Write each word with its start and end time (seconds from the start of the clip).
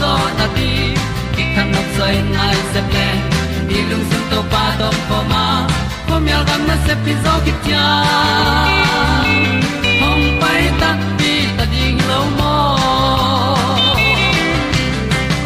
zo 0.00 0.12
na 0.38 0.46
ti 0.56 0.70
ki 1.34 1.44
kan 1.54 1.66
nok 1.74 1.88
sai 1.96 2.14
nai 2.36 2.56
se 2.72 2.80
ple 2.90 3.08
ni 3.68 3.78
lung 3.90 4.04
sun 4.10 4.22
to 4.30 4.40
pa 4.52 4.64
to 4.80 4.88
pa 5.08 5.18
ma. 5.32 5.44
Ko 6.08 6.14
myal 6.24 6.42
gam 6.48 6.62
na 6.68 6.76
se 6.86 6.94
pi 7.04 7.12
zo 7.24 7.34
ki 7.44 7.52
tia 7.64 7.86
hom 10.00 10.20
pai 10.42 10.62
ta 10.80 10.90
ti 11.20 11.32
ta 11.56 11.64
ding 11.74 11.98
lo 12.10 12.20
mo 12.38 12.56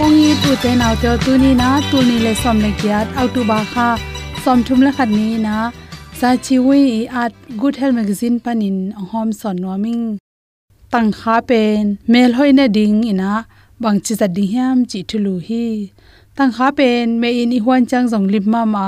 ong 0.04 0.16
ni 0.22 0.32
pu 0.42 0.50
te 0.62 0.70
nau 0.80 0.94
te 1.02 1.10
tu 1.24 1.32
ni 1.42 1.50
na 1.60 1.68
tu 1.90 1.98
ni 2.08 2.16
le 2.24 2.32
som 2.42 2.56
le 2.64 2.70
kiat 2.80 3.08
au 3.20 3.26
tu 3.34 3.42
ba 3.50 3.60
kha 3.72 3.88
som 4.44 4.58
thum 4.66 4.80
la 4.86 4.92
khat 4.98 5.10
ni 5.18 5.28
na 5.46 5.56
sa 6.20 6.30
chi 6.44 6.56
wi 6.66 6.82
at 7.22 7.32
good 7.60 7.74
health 7.80 7.96
magazine, 8.00 8.36
panin 8.44 8.78
hom 9.10 9.28
son 9.40 9.56
noming 9.64 10.02
tang 10.92 11.10
kha 11.20 11.36
pen, 11.48 11.84
mel 12.12 12.30
hoina 12.38 12.66
ding 12.76 12.98
ina 13.12 13.32
bang 13.82 13.98
chi 14.04 14.14
za 14.20 14.26
ding 14.36 14.50
hiam, 14.52 14.76
chi 14.90 14.98
thulu 15.08 15.34
hi. 15.46 15.64
Tang 16.36 16.52
kha 16.56 16.66
pen, 16.78 17.06
me 17.20 17.28
in 17.42 17.52
i 17.56 17.58
huan 17.64 17.82
chang 17.90 18.06
jong 18.12 18.26
lim 18.32 18.46
ma 18.52 18.62
ma. 18.74 18.86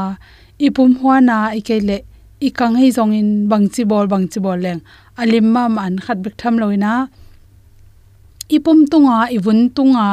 I 0.67 0.69
pum 0.77 0.91
huwa 0.99 1.17
na, 1.29 1.39
i 1.59 1.61
ke 1.69 1.77
le, 1.89 1.99
i 2.47 2.49
kang 2.59 2.75
hei 2.81 2.91
jong 2.97 3.13
in 3.21 3.31
bang 3.51 3.67
chi 3.75 3.83
bol, 3.91 4.07
bang 4.13 4.27
chi 4.33 4.39
bol 4.45 4.59
leng. 4.65 4.81
Alim 5.21 5.47
ma 5.55 5.65
man 5.77 5.95
khat 6.05 6.19
bek 6.25 6.35
tham 6.41 6.55
loina 6.63 6.95
i 8.57 8.59
pum 8.65 8.79
tunga, 8.93 9.19
i 9.37 9.39
vun 9.45 9.61
tunga. 9.77 10.09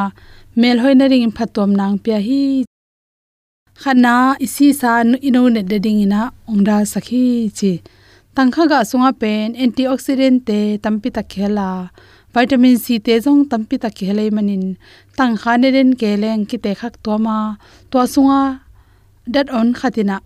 Mel 0.62 0.78
hoi 0.84 0.94
na 1.00 1.06
ring 1.12 1.32
phatom 1.38 1.70
nang 1.80 1.96
pya 2.04 2.18
hi. 2.28 2.44
Khana 3.82 4.16
isi 4.46 4.68
sa 4.82 4.92
ino 5.28 5.42
ne 5.56 5.62
de 5.72 5.78
ding 5.86 6.00
ina. 6.06 6.22
Ongda 6.52 6.78
sakhi 6.94 7.24
chi. 7.58 7.72
Tangkha 8.36 8.64
ga 8.72 8.80
sunga 8.90 9.12
pen, 9.22 9.48
antioxidant 9.64 10.40
te 10.48 10.60
tampi 10.84 11.10
ta 11.16 11.24
khela 11.32 11.70
vitamin 12.34 12.78
c 12.84 12.86
te 13.06 13.14
jong 13.26 13.42
tampi 13.50 13.76
ta 13.84 13.90
khele 13.98 14.26
manin. 14.36 14.64
Tang 15.18 15.36
khane 15.42 15.68
ren 15.76 15.92
ke 16.00 16.10
leng 16.24 16.44
ki 16.50 16.58
te 16.64 16.72
khak 16.80 16.94
to 17.04 17.14
ma 17.26 17.38
to 17.92 17.98
sunga. 18.14 18.42
Dat 19.34 19.48
on 19.60 19.70
khatina. 19.80 20.18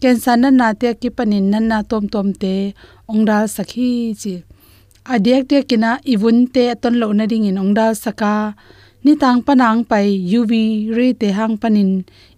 Cancer 0.00 0.36
na 0.42 0.48
na 0.50 0.68
te 0.80 0.88
ki 1.00 1.08
panin 1.16 1.44
nan 1.52 1.64
na 1.70 1.78
tom 1.90 2.04
tom 2.12 2.28
te. 2.42 2.54
Ongdal 3.12 3.44
sakhi 3.56 3.90
chi. 4.20 4.34
Adek 5.14 5.42
te 5.50 5.56
kina 5.68 5.90
ibun 6.12 6.38
te 6.54 6.64
ton 6.82 6.94
lo 7.00 7.06
na 7.18 7.24
ring 7.30 7.46
in 7.50 7.58
ongdal 7.62 7.92
saka. 8.04 8.34
Ni 9.04 9.12
tang 9.22 9.40
panang 9.46 9.80
pai 9.90 10.08
uv 10.38 10.52
re 10.96 11.08
te 11.20 11.28
hang 11.38 11.56
panin. 11.62 11.90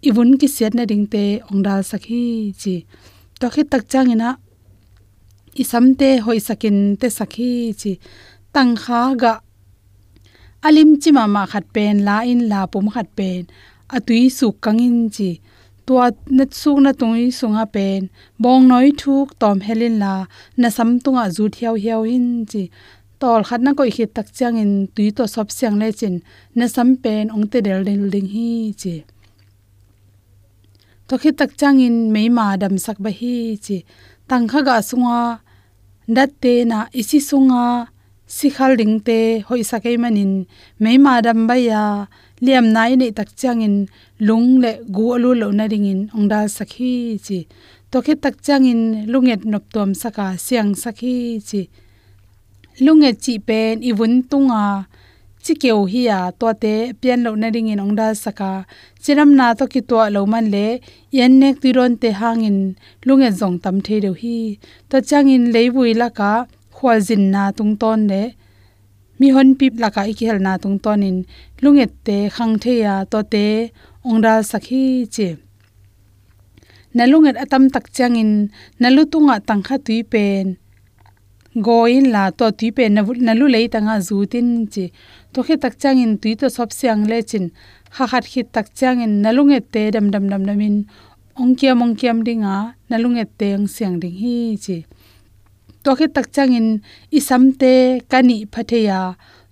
Ibun 0.08 0.30
ki 0.40 0.48
set 0.56 0.72
na 0.74 0.84
ding 0.90 1.06
te 1.12 1.24
ongdal 1.50 1.80
sakhi 1.90 2.22
chi. 2.60 2.74
To 3.40 3.46
khi 3.54 3.62
tak 3.70 3.82
changina. 3.92 4.30
Isam 5.62 5.86
te 6.00 6.08
hoi 6.24 6.38
sakin 6.48 6.78
te 7.00 7.06
sakhi 7.18 7.50
chi 7.80 7.92
tăng 8.56 8.76
kha 8.76 9.14
ga. 9.22 9.34
Alim 10.66 10.90
chima 11.02 11.24
ma 11.34 11.46
khát 11.46 11.64
bền, 11.74 11.98
lá 11.98 12.18
in 12.20 12.40
lá 12.40 12.60
la 12.60 12.66
pum 12.72 12.88
khat 12.94 13.06
pen. 13.16 13.44
Atui 13.96 14.30
căng 14.62 14.78
in 14.78 15.08
chi. 15.10 15.30
Tua 15.86 16.10
net 16.36 16.54
suk 16.54 16.78
na 16.78 16.92
tungui 16.92 17.30
sunga 17.38 17.64
pen. 17.74 18.06
Bong 18.38 18.68
thuốc, 18.68 18.98
thuk 18.98 19.38
tom 19.38 19.60
helin 19.60 19.98
la. 19.98 20.24
Na 20.56 20.70
sam 20.70 20.98
à 21.24 21.30
zu 21.36 21.48
thiau 21.48 21.74
hiau 21.74 22.02
in 22.02 22.44
chi. 22.46 22.68
Tol 23.18 23.42
khát 23.42 23.60
năng 23.60 23.76
koi 23.76 23.90
khit 23.90 24.10
tắc 24.14 24.26
chang 24.34 24.56
in 24.56 24.86
tui 24.94 25.10
to 25.10 25.26
sop 25.26 25.50
siang 25.50 25.78
le 25.78 25.92
chin. 25.92 26.18
Na 26.54 26.68
sắm 26.68 26.96
bền, 27.02 27.28
ông 27.28 27.46
te 27.46 27.60
del 27.60 27.84
del 27.86 28.10
ding 28.12 28.26
hi 28.26 28.72
chi. 28.76 29.02
To 31.08 31.16
khit 31.16 31.34
tắc 31.38 31.58
chang 31.58 31.78
in 31.78 32.12
mei 32.12 32.28
ma 32.28 32.56
đầm 32.56 32.78
sắc 32.78 33.00
ba 33.00 33.10
hi 33.18 33.56
chi. 33.62 33.82
Tăng 34.28 34.48
tang 34.48 34.48
kha 34.48 34.60
ga 34.60 34.82
sunga 34.82 35.38
đất 36.06 36.30
te 36.40 36.64
na 36.64 36.88
isi 36.92 37.20
sunga 37.20 37.86
sikhal 38.26 38.76
ding 38.76 39.00
te, 39.00 39.40
hoi 39.48 39.62
sakai 39.62 39.96
manin. 39.96 40.46
Mei 40.78 40.98
ma 40.98 41.20
dam 41.20 41.46
ba 41.46 41.54
ya, 41.54 42.06
liam 42.40 42.72
nai 42.72 42.96
nei 42.96 43.10
tak 43.10 43.28
chang 43.36 43.62
in 43.62 43.86
lung 44.18 44.60
le 44.60 44.72
gu 44.94 45.04
alu 45.14 45.30
lo 45.34 45.48
na 45.50 45.64
ring 45.70 45.86
in. 45.86 46.00
Ong 46.14 46.28
dal 46.28 46.46
sakhi 46.48 47.18
chi. 47.26 47.46
To 47.90 48.02
khe 48.02 48.14
tak 48.14 48.42
chang 48.42 48.66
in 48.66 49.06
lunget 49.12 49.44
nop 49.44 49.64
tom 49.72 49.94
saka 49.94 50.26
siang 50.36 50.74
sakhi 50.74 51.16
chi. 51.48 51.62
Lunget 52.84 53.16
chi 53.24 53.38
pen, 53.38 53.74
i 53.82 53.90
iwun 53.90 54.14
tunga. 54.30 54.64
Chi 55.44 55.54
keu 55.62 55.86
hi 55.92 56.02
ya 56.10 56.18
to 56.40 56.48
te, 56.62 56.74
pian 57.00 57.22
lo 57.22 57.30
na 57.34 57.48
ring 57.54 57.68
in. 57.72 57.80
Ong 57.84 57.94
dal 57.94 58.14
saka 58.24 58.66
chiram 59.02 59.30
na 59.38 59.54
to 59.54 59.64
ki 59.72 59.80
to 59.90 59.96
lo 60.14 60.26
man 60.32 60.46
le 60.54 60.66
yan 61.18 61.32
nek 61.40 61.56
ti 61.62 61.70
ron 61.76 61.94
te 62.02 62.10
hangin. 62.20 62.58
Lunget 63.06 63.34
zong 63.40 63.56
tam 63.62 63.76
the 63.86 64.00
de 64.04 64.10
hi. 64.20 64.58
To 64.90 64.96
chang 65.08 65.28
in 65.34 65.52
leibui 65.54 65.94
la 65.94 66.08
ka 66.18 66.46
khwal 66.76 66.98
jin 67.06 67.22
na 67.34 67.42
tung 67.56 67.74
ton 67.80 68.00
le 68.10 68.22
mi 69.18 69.28
hon 69.34 69.48
pip 69.58 69.74
la 69.82 69.88
ka 69.94 70.02
ikhel 70.12 70.38
na 70.46 70.52
tung 70.62 70.78
ton 70.84 71.00
in. 71.08 71.18
Lunget 71.62 71.92
te 72.06 72.16
khang 72.36 72.54
the 72.62 72.74
ya 72.84 72.94
to 73.12 73.18
te 73.32 73.46
ongra 74.04 74.34
sakhi 74.50 74.84
che. 75.14 75.28
Nalunget 76.96 77.36
atam 77.44 77.64
tak 77.74 77.86
changin 77.96 78.30
nalutunga 78.80 79.36
tangkha 79.48 79.76
tui 79.86 80.02
pen. 80.12 80.46
Goin 81.66 82.04
la 82.14 82.30
to 82.38 82.46
tui 82.58 82.70
pen. 82.76 82.90
Na 82.96 83.02
na 83.26 83.32
lu 83.40 83.46
lei 83.54 83.66
tanga 83.74 83.96
zutin 84.08 84.48
che. 84.72 84.84
To 85.32 85.38
khe 85.46 85.56
tak 85.56 85.74
chang 85.80 85.98
in 86.04 86.12
tui 86.20 86.32
to 86.40 86.46
sop 86.56 86.70
siang 86.78 87.02
le 87.10 87.18
chin. 87.30 87.44
Kha 87.94 88.04
khat 88.10 88.24
khit 88.32 88.46
tak 88.52 88.66
chang 88.78 89.00
in. 89.04 89.12
Nalunge 89.24 89.60
te 89.72 89.82
dam 89.94 90.06
dam 90.12 90.24
dam 90.28 90.42
namin 90.48 90.84
ongkiam 91.40 91.80
ongkiam 91.84 92.18
dinga. 92.26 92.56
Nalunge 92.90 93.24
te 93.38 93.46
ang 93.56 93.66
siang 93.74 93.96
ding 94.02 94.16
hi 94.22 94.36
che 94.64 94.78
to 95.86 95.92
khe 95.98 96.06
tak 96.16 96.26
chang 96.34 96.52
in 96.58 96.68
isamte 97.18 97.74
kani 98.12 98.38
phatheya 98.52 99.00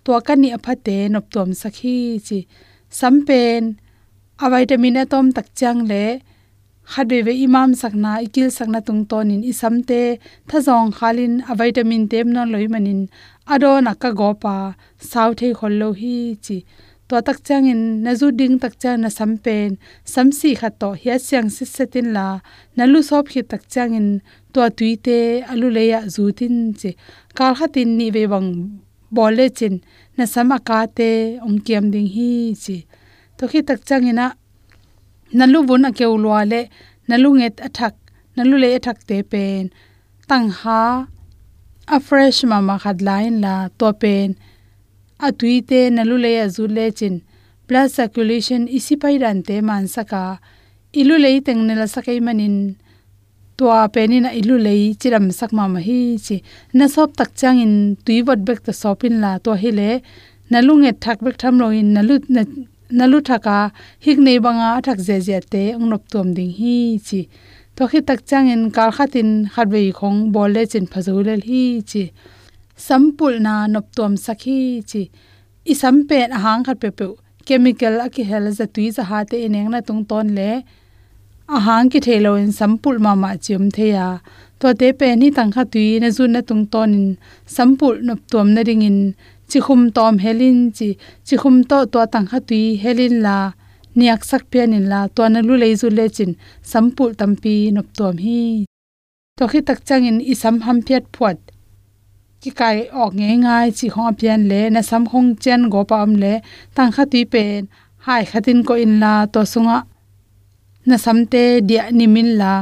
to 0.05 0.11
kani 0.29 0.49
aphate 0.57 0.97
nop 1.15 1.25
tom 1.35 1.49
sakhi 1.63 1.97
chi. 2.27 2.39
Sampen 2.99 3.63
a 4.45 4.47
vitamin 4.53 4.97
atom 5.03 5.27
tak 5.37 5.49
chang 5.59 5.81
le 5.91 6.05
khadbe 6.93 7.19
ve 7.27 7.33
imam 7.47 7.71
sakna, 7.81 8.13
ikil 8.27 8.49
sakna 8.57 8.81
tung 8.87 9.03
tonin 9.11 9.43
isamte, 9.51 10.03
thazong 10.49 10.91
khalin 10.99 11.35
a 11.51 11.53
vitamin 11.61 12.03
tem 12.11 12.27
non 12.35 12.49
loi 12.53 12.67
manin 12.73 13.01
ado 13.53 13.71
nakka 13.87 14.11
gopa, 14.21 14.57
sauthe 15.11 15.49
khollo 15.59 15.89
hi 16.01 16.17
chi 16.45 16.57
to 17.09 17.17
tak 17.27 17.39
changin 17.47 17.81
nazu 18.05 18.27
ding 18.39 18.57
tak 18.63 18.75
chang 18.83 19.01
na 19.05 19.11
sampen. 19.19 19.71
Samsi 20.13 20.51
kha 20.61 20.69
to 20.81 20.89
hia 21.01 21.17
siang 21.27 21.49
si 21.55 21.65
setin 21.75 22.07
la 22.17 22.27
nalu 22.77 23.01
sop 23.09 23.25
khi 23.33 23.41
tak 23.51 23.63
changin 23.73 24.07
to 24.53 24.61
tuite, 24.77 25.21
alu 25.53 25.69
leya 25.77 26.01
zutin 26.15 26.57
chi. 26.81 26.91
Kal 27.37 27.53
khatin 27.59 27.91
ni 27.99 28.07
ve 28.15 28.23
bang 28.33 28.51
bole 29.17 29.47
chin. 29.59 29.75
Na 30.17 30.25
sama 30.25 30.59
ka 30.69 30.79
te 30.99 31.11
ong 31.45 31.59
kiam 31.67 31.85
ding 31.93 32.09
hi 32.15 32.31
chi. 32.63 32.77
To 33.39 33.45
khi 33.51 33.61
tak 33.69 33.81
changina 33.89 34.27
nalu 35.39 35.59
bun 35.69 35.87
a 35.89 35.91
keu 35.99 36.15
lwa 36.25 36.41
le. 36.51 36.61
Nalu 37.09 37.29
nget 37.39 37.57
athak 37.67 37.95
nalu 38.37 38.57
le 38.63 38.69
athak 38.79 38.99
te 39.09 39.17
pen. 39.33 39.65
Tang 40.29 40.49
ha 40.61 40.83
a 41.97 41.97
fresh 42.07 42.41
mama 42.51 42.75
khat 42.83 42.99
line 43.09 43.37
la 43.45 43.55
to 43.79 43.93
pen 44.03 44.29
a 45.19 45.33
tuite 45.33 45.91
nalu 45.97 46.17
le 46.25 46.31
azu 46.45 46.67
le 46.67 46.91
chin. 46.91 47.23
Blood 47.69 47.91
circulation 47.91 48.63
isi 48.69 48.95
pai 48.97 49.19
ran 49.19 49.43
te 49.43 49.61
man 49.61 49.87
saka 49.87 50.39
ilu 51.01 51.17
le 51.25 51.41
teng 51.47 51.61
ne 51.67 51.75
la 51.75 51.87
sakai 51.87 52.21
manin. 52.21 52.77
Tua 53.57 53.89
penin 53.95 54.27
ilu 54.41 54.57
lei 54.67 54.95
chiram 55.01 55.27
sakma 55.39 55.65
ma 55.75 55.81
hi 55.87 56.19
chi 56.27 56.37
na 56.73 56.87
sop 56.95 57.11
tak 57.19 57.31
chang 57.41 57.59
in 57.65 57.75
tui 58.05 58.23
bot 58.27 58.41
bek 58.47 58.61
ta 58.67 58.73
sopin 58.73 59.15
la 59.23 59.39
to 59.45 59.53
hi 59.63 59.71
le 59.79 59.91
nalunge 60.51 60.91
thak 61.05 61.19
bek 61.25 61.37
tham 61.41 61.55
lo 61.63 61.69
in 61.81 61.89
nalu 61.97 62.17
nalu 62.99 63.19
thaka. 63.29 63.59
Hik 64.05 64.19
nei 64.27 64.39
banga 64.45 64.71
thak 64.87 64.99
je 65.07 65.17
je 65.27 65.39
te 65.53 65.63
ngnop 65.81 66.03
tom 66.13 66.29
ding 66.37 66.53
hi 66.59 66.77
chi 67.07 67.21
to 67.77 67.83
khi 67.91 68.01
tak 68.09 68.21
chang 68.29 68.49
in 68.55 68.63
kal 68.77 68.91
khatin 68.97 69.31
khatwei 69.55 69.89
khong 69.99 70.19
bolle 70.35 70.63
chin 70.73 70.87
phazulel 70.93 71.43
hi 71.51 71.63
chi 71.91 72.03
sampul 72.77 73.41
na 73.41 73.67
nop 73.67 73.87
tom 73.95 74.17
sakhi 74.17 74.83
chi. 74.91 75.11
I 75.67 75.73
sampe 75.73 76.19
ahang 76.37 76.65
khat 76.67 76.81
pe 76.81 76.91
pe 76.91 77.07
chemical 77.47 78.01
a 78.01 78.09
ki 78.11 78.23
hel 78.31 78.51
za 78.53 78.67
tui 78.67 78.91
za 78.91 79.03
ha 79.11 79.25
te 79.31 79.37
eneng 79.47 79.71
na 79.71 79.81
tung 79.81 80.05
ton 80.05 80.35
le. 80.35 80.63
Ahang 81.49 81.91
ki 81.93 82.01
thelo 82.01 82.35
in 82.35 82.51
sampul 82.53 82.99
ma 82.99 83.15
ma 83.15 83.37
chim 83.37 83.71
the 83.71 83.87
ya. 83.97 84.19
To 84.61 84.75
te 84.75 84.93
pe 84.93 85.15
ni 85.15 85.31
tang 85.31 85.53
kha 85.55 85.65
tui 85.65 86.01
na 86.01 86.09
zun 86.17 86.31
na 86.33 86.41
tung 86.41 86.67
ton 86.67 86.95
in 86.99 87.07
sampul 87.47 87.95
nop 88.03 88.21
tom 88.33 88.55
na 88.55 88.63
ring 88.67 88.83
in. 88.83 89.15
Chi 89.51 89.61
khum 89.61 89.93
tom 89.97 90.19
helin 90.25 90.59
chi. 90.77 90.89
Chi 91.27 91.37
khum 91.43 91.57
to 91.71 91.79
to 91.93 92.01
tang 92.13 92.27
kha 92.31 92.39
tui 92.49 92.77
helin 92.83 93.23
la. 93.27 93.39
Niak 93.99 94.25
sak 94.31 94.43
pian 94.51 94.75
in 94.79 94.89
la. 94.93 95.01
To 95.15 95.23
na 95.29 95.41
lu 95.49 95.55
leizu 95.63 95.89
le 95.99 96.09
chin. 96.17 96.31
Sampul 96.71 97.11
tampi 97.21 97.55
nop 97.77 97.87
tom 97.99 98.17
hi. 98.25 98.65
To 99.39 99.45
khi 99.51 99.61
tak 99.69 99.79
chang 99.89 100.05
in 100.11 100.35
sam 100.43 100.57
ham 100.67 100.79
phiat 100.87 101.05
phuat 101.15 101.39
ki 102.45 102.51
kai 102.61 102.79
ok 103.03 103.13
nge 103.19 103.29
ngai 103.45 103.67
chi 103.79 103.87
khong 103.95 104.13
pian 104.19 104.41
le 104.51 104.61
na 104.75 104.81
sam 104.91 105.03
khong 105.11 105.29
chen 105.43 105.61
go 105.73 105.81
pam 105.91 106.11
le 106.23 106.33
tang 106.77 106.91
kha 106.95 107.05
ti 107.13 107.21
pen 107.33 107.61
hai 108.07 108.23
khatin 108.31 108.59
ko 108.69 108.75
in 108.85 108.95
la 109.03 109.13
to 109.33 109.41
sunga 109.53 109.79
na 110.89 110.97
samte 111.05 111.45
dia 111.69 111.85
nimin 111.99 112.31
la 112.41 112.53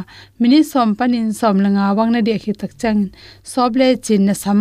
mini 0.40 0.60
som 0.72 0.88
panin 0.98 1.28
som 1.38 1.56
langa 1.64 1.86
wang 1.96 2.10
na 2.14 2.20
dia 2.26 2.38
khi 2.42 2.52
tak 2.60 2.72
chang 2.80 3.00
soble 3.52 3.88
chin 4.04 4.22
na 4.28 4.34
sam 4.42 4.58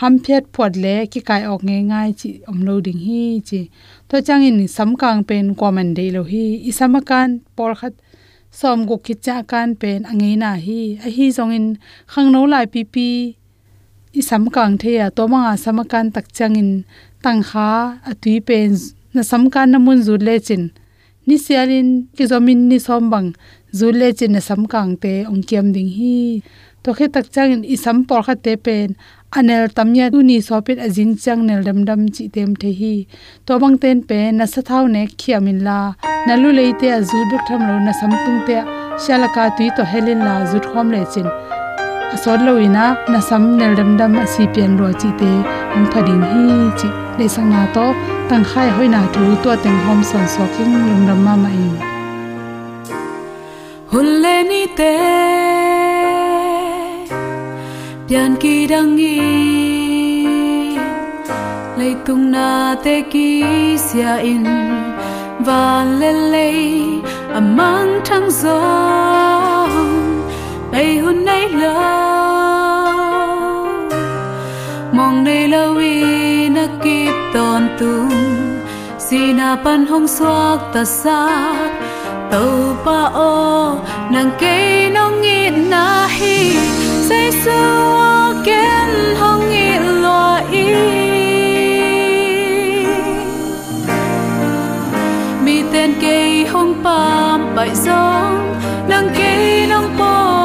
ham 0.00 0.14
phet 0.24 0.44
phot 0.54 0.72
le 0.84 0.94
ki 1.12 1.20
kai 1.28 1.42
ok 1.52 1.60
nge 1.68 1.78
ngai 1.90 2.10
chi 2.20 2.30
om 2.50 2.58
lo 2.66 2.74
ding 2.86 3.00
hi 3.06 3.22
chi 3.48 3.60
to 4.08 4.16
chang 4.26 4.42
in 4.48 4.58
sam 4.76 4.90
kang 5.00 5.20
pen 5.28 5.46
ko 5.58 5.66
man 5.76 5.88
de 5.96 6.06
lo 6.16 6.22
hi 6.32 6.44
isamakan 6.70 7.28
por 7.56 7.72
khat 7.80 7.94
som 8.58 8.78
gu 8.88 8.96
ki 9.06 9.14
cha 9.24 9.36
kan 9.50 9.68
pen 9.80 9.98
angi 10.10 10.30
na 10.42 10.50
hi 10.66 10.80
a 11.06 11.08
hi 11.16 11.26
zong 11.36 11.52
in 11.58 11.66
khang 12.12 12.28
no 12.34 12.40
lai 12.52 12.66
pi 12.72 12.82
i 14.18 14.22
sam 14.28 14.44
kang 14.54 14.74
the 14.80 14.88
uh, 14.88 14.98
ya 15.00 15.06
to 15.16 15.22
ma 15.32 15.40
samakan 15.64 16.06
tak 16.14 16.26
chang 16.36 16.56
in 16.62 16.70
tang 17.24 17.40
kha 17.48 17.70
atui 18.10 18.36
uh, 18.38 18.44
pen 18.48 18.70
na 19.14 19.22
sam 19.30 19.42
kan 19.54 19.68
na 19.72 19.78
mun 19.78 20.00
zur 20.06 20.20
le 20.26 20.34
chin 20.46 20.62
ni 21.26 21.36
sialin 21.44 21.88
ki 22.16 22.24
zomin 22.30 22.60
ni 22.70 22.78
som 22.86 23.10
bang 23.12 23.28
zu 23.78 23.86
le 24.00 24.08
chin 24.18 24.32
na 24.36 24.40
sam 24.48 24.62
kang 24.72 24.96
te 25.02 25.14
ong 25.30 25.42
kiam 25.48 25.66
ding 25.74 25.90
hi. 25.96 26.16
To 26.82 26.94
khe 26.96 27.06
tak 27.14 27.26
chang 27.34 27.50
in 27.52 27.76
sam 27.84 27.96
por 28.08 28.22
kha 28.26 28.34
te 28.44 28.52
pen 28.64 28.88
anel 29.38 29.68
tamya 29.76 30.06
tu 30.12 30.22
ni 30.28 30.36
sopit 30.48 30.78
ajing 30.86 31.12
chang 31.24 31.40
nel 31.48 31.60
dam 31.68 31.84
dam 31.88 32.00
chi 32.14 32.24
tem 32.34 32.50
the 32.60 32.70
hi. 32.80 32.94
To 33.46 33.58
bang 33.62 33.76
ten 33.82 33.98
pe, 34.08 34.18
na 34.38 34.46
sa 34.52 34.60
thau 34.68 34.84
ne 34.94 35.02
khiamin 35.20 35.58
la, 35.66 35.78
na 36.26 36.34
nalu 36.36 36.50
leite 36.58 36.88
azu 36.98 37.18
duk 37.30 37.42
tham 37.48 37.60
lo, 37.68 37.74
na 37.86 37.92
sam 38.00 38.12
tung 38.24 38.40
te 38.46 38.56
shalaka 39.02 39.44
tui 39.56 39.68
to 39.76 39.82
helin 39.92 40.20
la 40.26 40.34
zut 40.50 40.64
khom 40.70 40.88
le 40.94 41.02
chin 41.12 41.28
sot 42.22 42.40
lo 42.46 42.52
ina, 42.66 42.86
na 43.12 43.20
sam 43.28 43.42
nel 43.58 43.72
dam 43.78 43.90
dam 43.98 44.12
si 44.32 44.46
pian 44.54 44.78
ro 44.80 44.88
chi 45.00 45.10
te. 45.20 45.32
Ong 45.74 45.86
phading 45.92 46.22
hi 46.30 46.44
chi 46.78 46.88
le 47.18 47.26
sang 47.34 47.50
na 47.54 47.62
to. 47.74 47.86
Tang 48.28 48.44
khai 48.50 48.68
hoina 48.76 49.02
thu 49.14 49.24
to 49.42 49.50
teng 49.64 49.78
hom 49.86 50.00
son 50.10 50.26
so 50.34 50.44
king 50.54 50.72
lum 50.86 51.00
dam 51.08 51.18
ma 51.26 51.34
ma 51.42 51.50
in. 51.64 51.76
Hulle 53.92 54.36
ni 54.50 54.62
te 54.78 54.94
pian 58.08 58.32
ki 58.42 58.56
dangi 58.72 59.18
lei 61.78 61.94
tung 62.06 62.24
na 62.34 62.48
te 62.84 62.96
ki 63.12 63.28
sia 63.86 64.12
in. 64.32 64.44
Van 65.46 65.86
le 66.00 66.10
le 66.32 66.48
amang 67.38 67.92
thăng 68.08 68.28
gió 68.40 69.25
ei 70.76 70.98
hôn 70.98 71.24
nei 71.24 71.48
la 71.60 71.74
mong 74.96 75.24
nei 75.24 75.48
la 75.52 75.62
wi 75.76 75.92
kịp 76.54 76.70
kip 76.84 77.14
ton 77.34 77.62
xin 77.78 78.10
sina 78.98 79.56
pan 79.64 79.86
hong 79.90 80.08
suak 80.16 80.60
ta 80.74 80.84
sa 80.84 81.20
tàu 82.30 82.76
pa 82.84 83.00
o 83.14 83.76
nàng 84.10 84.30
cây 84.40 84.90
nong 84.90 85.20
nghi 85.20 85.50
na 85.50 86.08
hi. 86.18 86.56
Say 87.08 87.32
sưa 87.44 88.42
kén 88.44 89.16
hong 89.20 89.50
nghi 89.50 89.78
lo 90.02 90.40
y. 90.52 90.66
Mi 95.44 95.62
tên 95.72 95.94
cây 96.00 96.46
hong 96.46 96.74
pa 96.84 97.38
bại 97.54 97.70
gió 97.74 98.30
nàng 98.88 99.08
cây 99.18 99.66
nong 99.70 99.88
po 99.98 100.35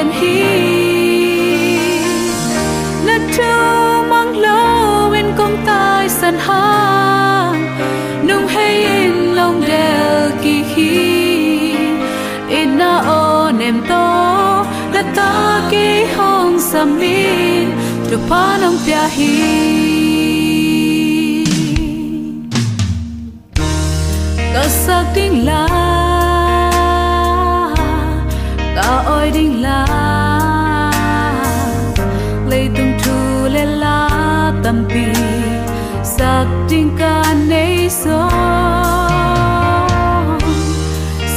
den 0.00 0.12
hi 0.12 0.42
là 3.06 3.18
tu 3.36 3.52
mang 4.10 4.38
lâu 4.38 5.10
in 5.12 5.26
kong 5.36 5.56
tai 5.66 6.08
san 6.08 6.34
ha 6.38 7.52
nung 8.28 8.46
hay 8.46 8.84
in 8.84 9.34
lòng 9.34 9.62
đèo 9.68 10.30
kỳ 10.42 10.62
hi 10.74 11.74
in 12.48 12.78
na 12.78 12.98
ô 12.98 13.50
nem 13.58 13.82
to 13.88 14.64
là 14.92 15.02
ta 15.16 15.60
ke 15.70 16.06
hong 16.16 16.60
samin 16.60 17.68
tu 18.10 18.16
pa 18.30 18.58
nong 18.62 18.76
pia 18.86 19.08
hi. 19.16 19.34
Có 24.54 24.64
sắc 24.68 25.04
tiếng 25.14 25.46
la 25.46 25.69
tâm 34.90 35.14
pi 35.14 35.20
sắc 36.04 36.46
tiếng 36.68 36.90
ca 36.98 37.34
nấy 37.48 37.88
gió 38.04 38.30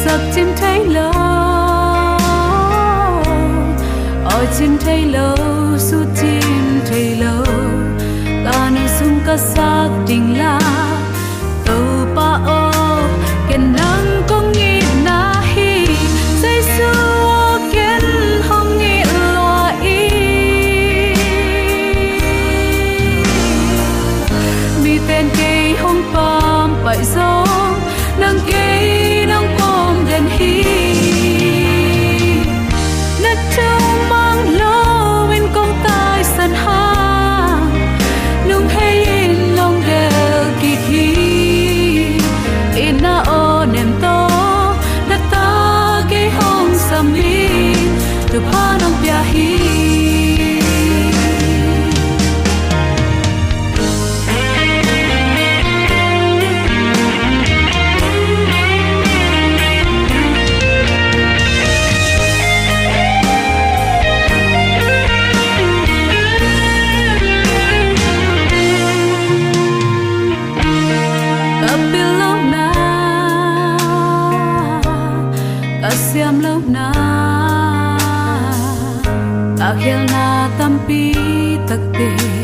sắc 0.05 0.19
chim 0.35 0.47
thấy 0.57 0.85
lâu 0.85 1.11
ôi 4.25 4.47
chim 4.59 4.77
thấy 4.85 5.01
lâu 5.05 5.37
su 5.77 5.97
chim 6.21 6.79
thấy 6.89 7.15
lâu 7.15 7.45
ta 8.45 8.69
nơi 8.75 8.87
sung 8.99 9.19
ca 9.25 9.37
sắc 9.37 9.89
tiếng 10.07 10.37
la 10.37 10.62
akhil 79.69 79.99
na 80.11 80.51
tampi 80.59 81.15
takte 81.67 82.42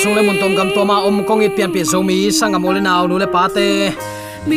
sung 0.00 0.16
le 0.16 0.22
mun 0.24 0.36
tom 0.40 0.56
gam 0.56 0.68
to 0.74 0.80
ma 0.90 0.96
om 1.08 1.16
kong 1.28 1.42
it 1.44 1.52
pian 1.56 1.70
pi 1.74 1.80
so 1.84 1.98
mi 2.08 2.16
sanga 2.38 2.58
mole 2.64 2.80
naw 2.80 3.04
nu 3.10 3.16
le 3.22 3.28
pa 3.34 3.42
te 3.56 3.66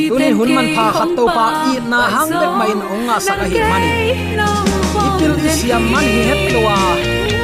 tunin 0.09 0.33
hun 0.39 0.49
man 0.57 0.67
pha 0.75 0.85
khat 0.97 1.09
to 1.17 1.23
pa 1.37 1.45
i 1.71 1.73
na 1.91 1.99
hang 2.13 2.31
le 2.41 2.47
main 2.59 2.79
onga 2.93 3.15
saka 3.25 3.45
hi 3.51 3.59
mani 3.71 3.91
ipil 5.07 5.35
isiam 5.49 5.83
man 5.93 6.05
hi 6.13 6.21
het 6.29 6.43
lowa 6.53 6.77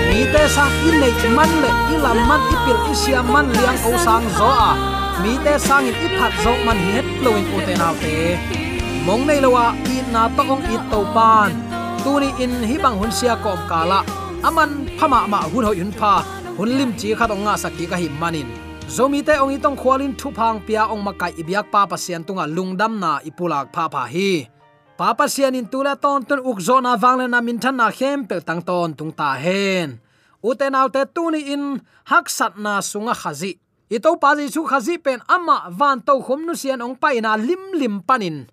mi 0.08 0.22
te 0.34 0.44
sa 0.56 0.66
in 0.88 0.96
nei 1.02 1.14
man 1.38 1.52
le 1.64 1.70
ilam 1.94 2.20
man 2.30 2.42
ipil 2.54 2.80
isiam 2.94 3.26
man 3.34 3.46
liang 3.58 3.80
ko 3.84 3.92
sang 4.06 4.26
zo 4.40 4.50
a 4.68 4.72
mi 5.22 5.34
te 5.44 5.54
sang 5.68 5.92
in 5.92 5.98
iphat 6.08 6.34
zo 6.44 6.56
man 6.66 6.78
hi 6.84 6.90
het 6.98 7.10
loin 7.24 7.46
u 7.56 7.58
te 7.68 7.74
naw 7.82 7.94
te 8.04 8.18
mong 9.06 9.24
nei 9.30 9.40
lowa 9.46 9.66
i 9.96 9.98
na 10.14 10.24
to 10.36 10.44
ong 10.54 10.64
i 10.74 10.78
to 10.92 11.00
pan 11.16 11.52
tuni 12.04 12.30
in 12.44 12.54
hi 12.70 12.76
bang 12.84 12.96
hun 13.00 13.12
sia 13.18 13.36
kom 13.44 13.62
kala 13.72 14.00
aman 14.48 14.72
phama 14.98 15.20
ma 15.32 15.40
hun 15.52 15.64
ho 15.68 15.74
yun 15.82 15.92
pha 16.02 16.14
hun 16.60 16.76
lim 16.76 16.92
chi 17.00 17.16
khat 17.16 17.32
ong 17.32 17.48
nga 17.48 17.56
saki 17.56 17.88
ka 17.88 17.96
hi 17.96 18.12
manin. 18.12 18.52
Zomi 18.92 19.24
te 19.24 19.40
ong 19.40 19.56
itong 19.56 19.80
khwalin 19.80 20.12
thu 20.20 20.28
phang 20.36 20.60
pia 20.68 20.84
ong 20.92 21.00
makai 21.08 21.32
ibyak 21.40 21.72
pa 21.72 21.88
pasian 21.88 22.28
tunga 22.28 22.44
lungdam 22.44 23.00
na 23.00 23.24
ipulak 23.24 23.72
pha 23.72 23.88
pha 23.88 24.04
hi. 24.12 24.44
Papa 25.00 25.32
sian 25.32 25.56
in 25.56 25.72
tula 25.72 25.96
ton 25.96 26.28
ton 26.28 26.44
uk 26.44 26.60
zona 26.60 27.00
wangle 27.00 27.32
na 27.32 27.40
min 27.40 27.56
than 27.64 27.80
na 27.80 27.88
hem 27.88 28.28
pel 28.28 28.44
tang 28.44 28.60
ton 28.60 28.92
tung 28.92 29.16
ta 29.16 29.40
hen. 29.40 30.04
Uten 30.44 30.76
autte 30.76 31.08
tuni 31.16 31.56
in 31.56 31.80
hak 32.12 32.28
sat 32.28 32.60
na 32.60 32.84
sunga 32.84 33.16
khazi. 33.16 33.56
Ito 33.88 34.20
pa 34.20 34.36
ji 34.36 34.52
su 34.52 34.68
khazi 34.68 35.00
pen 35.00 35.24
ama 35.32 35.72
van 35.72 36.04
to 36.04 36.20
khom 36.20 36.44
nu 36.44 36.54
sian 36.60 36.84
ong 36.84 37.00
pai 37.00 37.24
na 37.24 37.40
lim 37.40 37.64
lim 37.80 38.04
panin. 38.04 38.52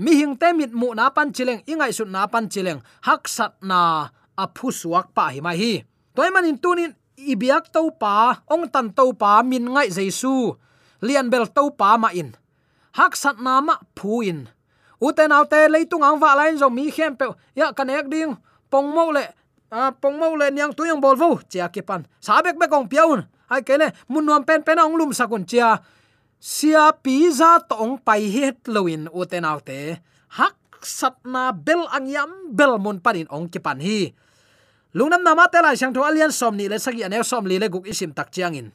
Mi 0.00 0.16
hing 0.16 0.34
te 0.40 0.48
mit 0.56 0.72
mu 0.72 0.96
na 0.96 1.12
pan 1.12 1.28
chileng, 1.36 1.60
ingai 1.68 1.92
su 1.92 2.08
na 2.08 2.24
pan 2.24 2.48
chileng, 2.48 2.80
hak 3.04 3.28
sat 3.28 3.52
na 3.60 4.08
aphu 4.32 4.72
suak 4.72 5.12
pa 5.12 5.28
hi 5.28 5.44
mai 5.44 5.60
hi. 5.60 5.74
Toy 6.16 6.32
manin 6.32 6.56
tunin 6.56 6.96
ibiak 7.16 7.70
to 7.70 7.90
pa 7.94 8.42
ong 8.50 8.66
tan 8.70 8.90
to 8.90 9.14
pa 9.14 9.40
min 9.46 9.70
ngai 9.70 9.90
jesu 9.90 10.54
lian 11.04 11.30
bel 11.30 11.46
to 11.48 11.70
pa 11.74 11.96
ma 12.00 12.10
in. 12.10 12.34
Hak 12.94 13.18
sat 13.18 13.36
nama 13.42 13.78
phu 13.98 14.22
in. 14.22 14.46
Uten 15.02 15.34
autte 15.34 15.58
leitung 15.68 16.06
ang 16.06 16.16
wa 16.22 16.32
lain 16.38 16.56
zo 16.56 16.70
mi 16.70 16.88
khem 16.88 17.18
pe 17.18 17.26
ya 17.58 17.74
kanek 17.74 18.06
ding. 18.08 18.38
Pong 18.70 18.88
mo 18.94 19.10
le 19.10 19.24
a, 19.74 19.90
pong 19.90 20.16
mo 20.16 20.32
le 20.38 20.48
nyang 20.54 20.72
tu 20.72 20.86
yang 20.86 21.02
bol 21.02 21.18
vo 21.18 21.42
chia 21.50 21.68
ke 21.68 21.82
pan. 21.82 22.06
Sabek 22.22 22.56
be 22.56 22.66
kong 22.70 22.86
piaun. 22.86 23.26
Ai 23.50 23.60
kele 23.66 23.92
mun 24.08 24.24
nuam 24.24 24.42
pen 24.46 24.62
pen 24.62 24.80
ong 24.80 24.96
lum 24.96 25.10
sakun 25.12 25.44
chia. 25.44 25.82
Sia 26.40 26.92
pizza 26.94 27.60
ong 27.72 28.00
pai 28.00 28.30
het 28.30 28.64
loin 28.70 29.10
uten 29.12 29.44
autte. 29.44 30.00
Hak 30.38 30.56
sat 30.84 31.16
na 31.24 31.52
bel 31.52 31.88
ang 31.88 32.06
yam, 32.08 32.30
bel 32.52 32.78
mun 32.78 33.00
panin 33.00 33.28
ong 33.32 33.48
ki 33.48 33.60
pan 33.60 33.80
hi 33.80 34.12
lungnam 34.94 35.22
nama 35.26 35.50
te 35.50 35.58
lai 35.58 35.74
sang 35.74 35.92
tho 35.92 36.06
alian 36.06 36.30
som 36.30 36.54
ni 36.54 36.70
le 36.70 36.78
sagi 36.78 37.02
ane 37.02 37.18
som 37.26 37.42
li 37.42 37.58
le 37.58 37.66
guk 37.68 37.86
isim 37.90 38.14
tak 38.14 38.30
chiang 38.30 38.54
in. 38.54 38.68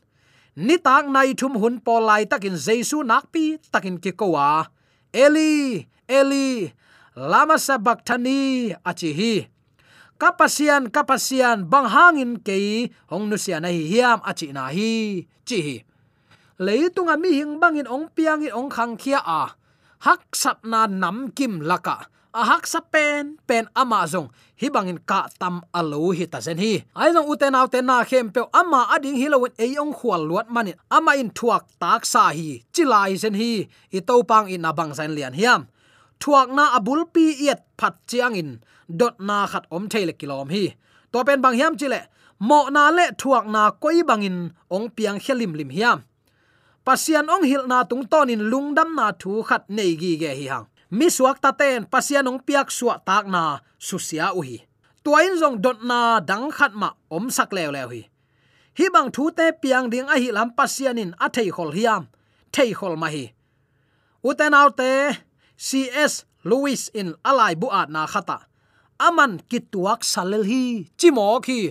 Ni 0.59 0.75
tak 0.75 1.07
nai 1.07 1.31
thum 1.39 1.55
hun 1.55 1.79
pol 1.79 2.03
lai 2.03 2.27
takin 2.27 2.59
jesu 2.59 2.99
nak 3.07 3.31
pi 3.31 3.55
takin 3.71 3.95
ki 4.03 4.11
kowa 4.11 4.43
à. 4.59 4.67
eli 5.13 5.87
eli, 6.07 6.69
lama 7.15 7.55
sabakthani 7.57 8.75
achi 8.85 9.13
hi. 9.13 9.33
Kapasian 10.19 10.91
kapasian 10.91 11.63
bang 11.71 11.87
hangin 11.87 12.31
ke 12.43 12.91
hong 13.07 13.31
nu 13.31 13.37
sia 13.39 13.63
na 13.63 13.71
hi 13.71 13.87
hiam 13.87 14.19
achi 14.19 14.51
na 14.51 14.67
hi, 14.67 15.23
chi 15.47 15.57
hi. 15.63 15.75
Leitung 16.59 17.07
ami 17.07 17.39
hing 17.39 17.55
bangin 17.55 17.87
ong 17.87 18.11
piang 18.11 18.43
in 18.43 18.51
ong 18.51 18.67
khang 18.67 18.99
khia 18.99 19.23
a. 19.23 19.55
Hak 20.03 20.35
sat 20.35 20.59
na 20.67 20.91
nam 20.91 21.31
kim 21.31 21.63
laka 21.63 22.11
ahak 22.33 22.69
sa 22.69 22.79
pen 22.81 23.37
pen 23.49 23.65
ama 23.73 24.05
zong 24.05 24.29
hi 24.61 24.69
bangin 24.69 25.01
ka 25.01 25.29
tam 25.41 25.65
alo 25.73 26.11
hi 26.13 26.25
ta 26.29 26.39
zen 26.39 26.59
hi. 26.61 26.83
Ai 26.93 27.09
zong 27.15 27.25
uten 27.25 27.55
au 27.55 27.67
ten 27.67 27.85
na 27.85 28.03
khem 28.03 28.29
pe 28.29 28.41
ama 28.53 28.85
ading 28.93 29.17
hi 29.17 29.27
lowin 29.31 29.53
ei 29.57 29.73
ong 29.81 29.93
khwal 29.97 30.21
luat 30.29 30.47
manin 30.53 30.77
ama 30.91 31.15
in 31.17 31.29
thuak 31.33 31.65
tak 31.81 32.05
sa 32.05 32.29
hi, 32.29 32.61
chilai 32.73 33.15
zen 33.17 33.33
hi. 33.33 33.65
I 33.95 33.99
to 34.05 34.23
pang 34.29 34.47
in 34.51 34.67
abang 34.67 34.93
san 34.93 35.15
lian 35.17 35.33
hiam. 35.33 35.67
Thuak 36.19 36.51
na 36.51 36.75
abul 36.77 37.07
pi 37.13 37.33
iet 37.47 37.63
phat 37.79 37.95
chiang 38.09 38.35
in. 38.35 38.59
Dot 38.89 39.15
na 39.19 39.47
khat 39.47 39.65
om 39.71 39.87
thele 39.87 40.13
kilom 40.13 40.49
hi. 40.51 40.75
To 41.11 41.23
pen 41.23 41.41
bang 41.41 41.55
hiam 41.55 41.73
chile. 41.79 42.11
Mo 42.39 42.69
na 42.69 42.89
le 42.91 43.15
thuak 43.19 43.45
na 43.47 43.71
koi 43.71 44.03
bangin 44.03 44.51
ong 44.69 44.87
piang 44.95 45.19
khelim 45.23 45.55
lim 45.55 45.71
hiam. 45.71 46.03
Pasian 46.85 47.29
ong 47.29 47.43
hil 47.43 47.63
na 47.67 47.83
tung 47.83 48.03
tonin 48.11 48.49
lungdam 48.51 48.95
na 48.95 49.11
thu 49.11 49.43
khat 49.43 49.63
nei 49.69 49.95
gi 49.99 50.17
ge 50.21 50.31
hi 50.39 50.47
hang 50.51 50.67
mi 50.89 51.07
suak 51.09 51.37
ta 51.43 51.51
ten 51.53 51.85
pasian 51.85 52.29
ong 52.29 52.41
piak 52.41 52.67
suak 52.73 53.05
tak 53.05 53.25
na 53.29 53.61
susia 53.77 54.33
uhi 54.33 54.69
tuain 55.03 55.33
zong 55.41 55.57
dot 55.63 55.79
na 55.81 56.19
dang 56.19 56.51
khat 56.51 56.73
ma 56.75 56.89
om 57.09 57.33
sak 57.33 57.49
lew 57.55 57.71
lew 57.71 57.89
hi. 57.93 58.01
Hi 58.77 58.85
bang 58.93 59.09
thu 59.15 59.31
te 59.37 59.45
piang 59.61 59.89
ding 59.91 60.07
a 60.13 60.15
hi 60.21 60.29
lam 60.37 60.49
pasianin 60.57 61.11
a 61.25 61.27
thei 61.35 61.49
khol 61.55 61.71
hiam 61.77 62.03
thei 62.53 62.71
khol 62.77 62.95
ma 63.01 63.07
hi. 63.13 63.25
Uten 64.29 64.53
autte 64.61 64.91
cs 65.67 66.13
louis 66.49 66.81
in 66.99 67.09
alai 67.29 67.53
bu 67.61 67.67
at 67.81 67.89
na 67.89 68.01
khata. 68.13 68.37
Aman 68.99 69.39
kituak 69.49 70.03
salel 70.03 70.43
hi, 70.51 70.63
chimok 70.99 71.45
hi 71.49 71.61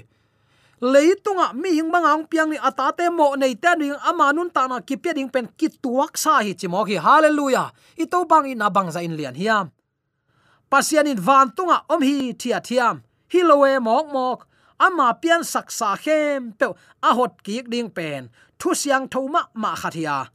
leitunga 0.79 1.51
ah, 1.51 1.53
mi 1.55 1.75
hing 1.75 1.91
bangang 1.91 2.23
piang 2.31 2.55
ni 2.55 2.59
atate 2.59 3.11
mo 3.11 3.35
nei 3.35 3.59
te 3.59 3.75
ni 3.75 3.91
ama 3.91 4.31
amanun 4.31 4.51
ta 4.51 4.71
na 4.71 4.79
kipya 4.79 5.11
ding 5.15 5.27
pen 5.27 5.51
kituak 5.59 6.15
sa 6.15 6.39
hi 6.39 6.55
chimo 6.55 6.87
khi 6.87 7.03
hallelujah. 7.03 7.75
Ito 7.99 8.23
bang 8.31 8.55
in 8.55 8.63
abang 8.63 8.91
za 8.95 9.03
in 9.03 9.19
lian 9.19 9.35
hiam. 9.35 9.75
Pasian 10.71 11.11
in 11.11 11.19
van 11.19 11.51
tunga 11.51 11.83
om 11.91 12.03
hi 12.03 12.31
thia 12.39 12.63
thiam. 12.63 13.03
Hi 13.03 13.41
loe 13.43 13.75
mok 13.83 14.07
mok. 14.15 14.41
Ama 14.79 15.19
pian 15.19 15.43
saksa 15.43 15.99
khem 15.99 16.55
pe 16.55 16.71
a 17.03 17.11
hot 17.11 17.43
ki 17.43 17.67
ding 17.67 17.91
pen. 17.91 18.31
Thu 18.59 18.71
siang 18.75 19.11
thoma 19.11 19.51
ma 19.59 19.75
khathia 19.75 20.31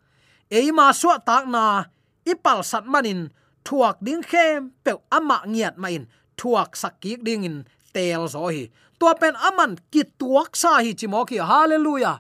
eima 0.52 0.92
so 0.92 1.16
tak 1.26 1.48
na 1.48 1.88
ipal 2.28 2.60
sat 2.62 2.84
manin 2.84 3.32
thuak 3.64 3.98
ding 4.04 4.22
khem 4.22 4.76
pe 4.84 4.92
ama 5.08 5.40
ngiat 5.48 5.80
ma 5.80 5.88
in. 5.88 6.04
Thuak 6.36 6.76
ki 7.00 7.16
ding 7.24 7.48
in 7.48 7.58
tel 7.96 8.27
zo 8.27 8.51
hi. 8.51 8.68
To 9.03 9.13
pen 9.20 9.35
aman 9.35 9.72
ki 9.92 10.03
tuak 10.20 10.55
sa 10.55 10.79
hi 10.79 10.92
chimo 11.00 11.22
ki 11.29 11.37
hallelujah 11.50 12.18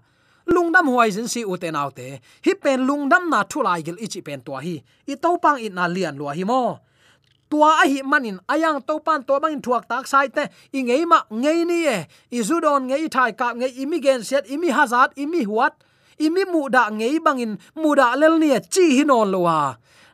lungdam 0.53 0.87
huai 0.91 1.09
jin 1.15 1.27
si 1.33 1.41
u 1.51 1.55
te 1.61 1.69
nau 1.75 1.89
te 1.97 2.07
hi 2.45 2.53
pen 2.63 2.79
lungdam 2.87 3.29
na 3.33 3.39
thulai 3.51 3.79
gil 3.85 3.97
ichi 4.05 4.21
pen 4.27 4.41
to 4.47 4.53
hi 4.65 4.75
i 5.11 5.15
to 5.23 5.31
pang 5.43 5.59
in 5.65 5.73
na 5.77 5.85
lian 5.95 6.19
lo 6.19 6.27
hi 6.37 6.43
mo 6.51 6.61
tua 7.49 7.69
a 7.83 7.85
hi 7.91 8.01
manin 8.11 8.37
ayang 8.53 8.79
to 8.87 8.99
pan 9.05 9.23
to 9.27 9.39
bang 9.43 9.61
thuak 9.65 9.83
tak 9.91 10.05
sai 10.11 10.27
te 10.35 10.43
i 10.77 10.83
ngei 10.87 11.05
ma 11.11 11.19
ngei 11.41 11.59
ni 11.69 11.79
e 11.95 11.97
i 12.37 12.43
zudon 12.49 12.81
ngei 12.89 13.07
thai 13.15 13.31
ka 13.39 13.47
ngei 13.59 13.71
imi 13.83 13.97
gen 14.05 14.21
set 14.29 14.43
imi 14.55 14.69
hazat 14.77 15.09
imi 15.23 15.41
huat 15.49 15.73
imi 16.25 16.43
mu 16.53 16.61
da 16.75 16.83
ngei 16.99 17.15
bangin 17.25 17.53
mu 17.81 17.95
da 17.99 18.07
lel 18.21 18.35
ni 18.43 18.49
chi 18.73 18.85
hi 18.97 19.03
non 19.11 19.27
lo 19.33 19.39
wa 19.47 19.57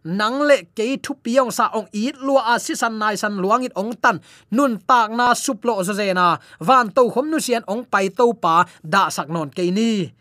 nang 0.03 0.41
le 0.41 0.57
ke 0.77 0.97
thu 1.03 1.13
piong 1.23 1.51
sa 1.51 1.71
ong 1.73 1.88
it 1.91 2.15
lua 2.19 2.53
a 2.53 2.55
si 2.59 2.75
san 2.75 2.99
nai 2.99 3.15
san 3.15 3.38
luang 3.43 3.63
it 3.67 3.73
ong 3.75 3.93
tan. 4.03 4.19
Nun 4.51 4.79
tak 4.89 5.12
na 5.12 5.33
suplo 5.33 5.83
zo 5.83 5.93
zena 5.93 6.39
van 6.59 6.91
to 6.95 7.09
khom 7.13 7.27
nu 7.31 7.39
sian 7.39 7.63
ong 7.67 7.83
pai 7.91 8.09
to 8.09 8.33
pa 8.43 8.65
da 8.83 9.09
sak 9.09 9.27
non 9.29 9.49
ke 9.49 9.67
ni. 9.71 10.12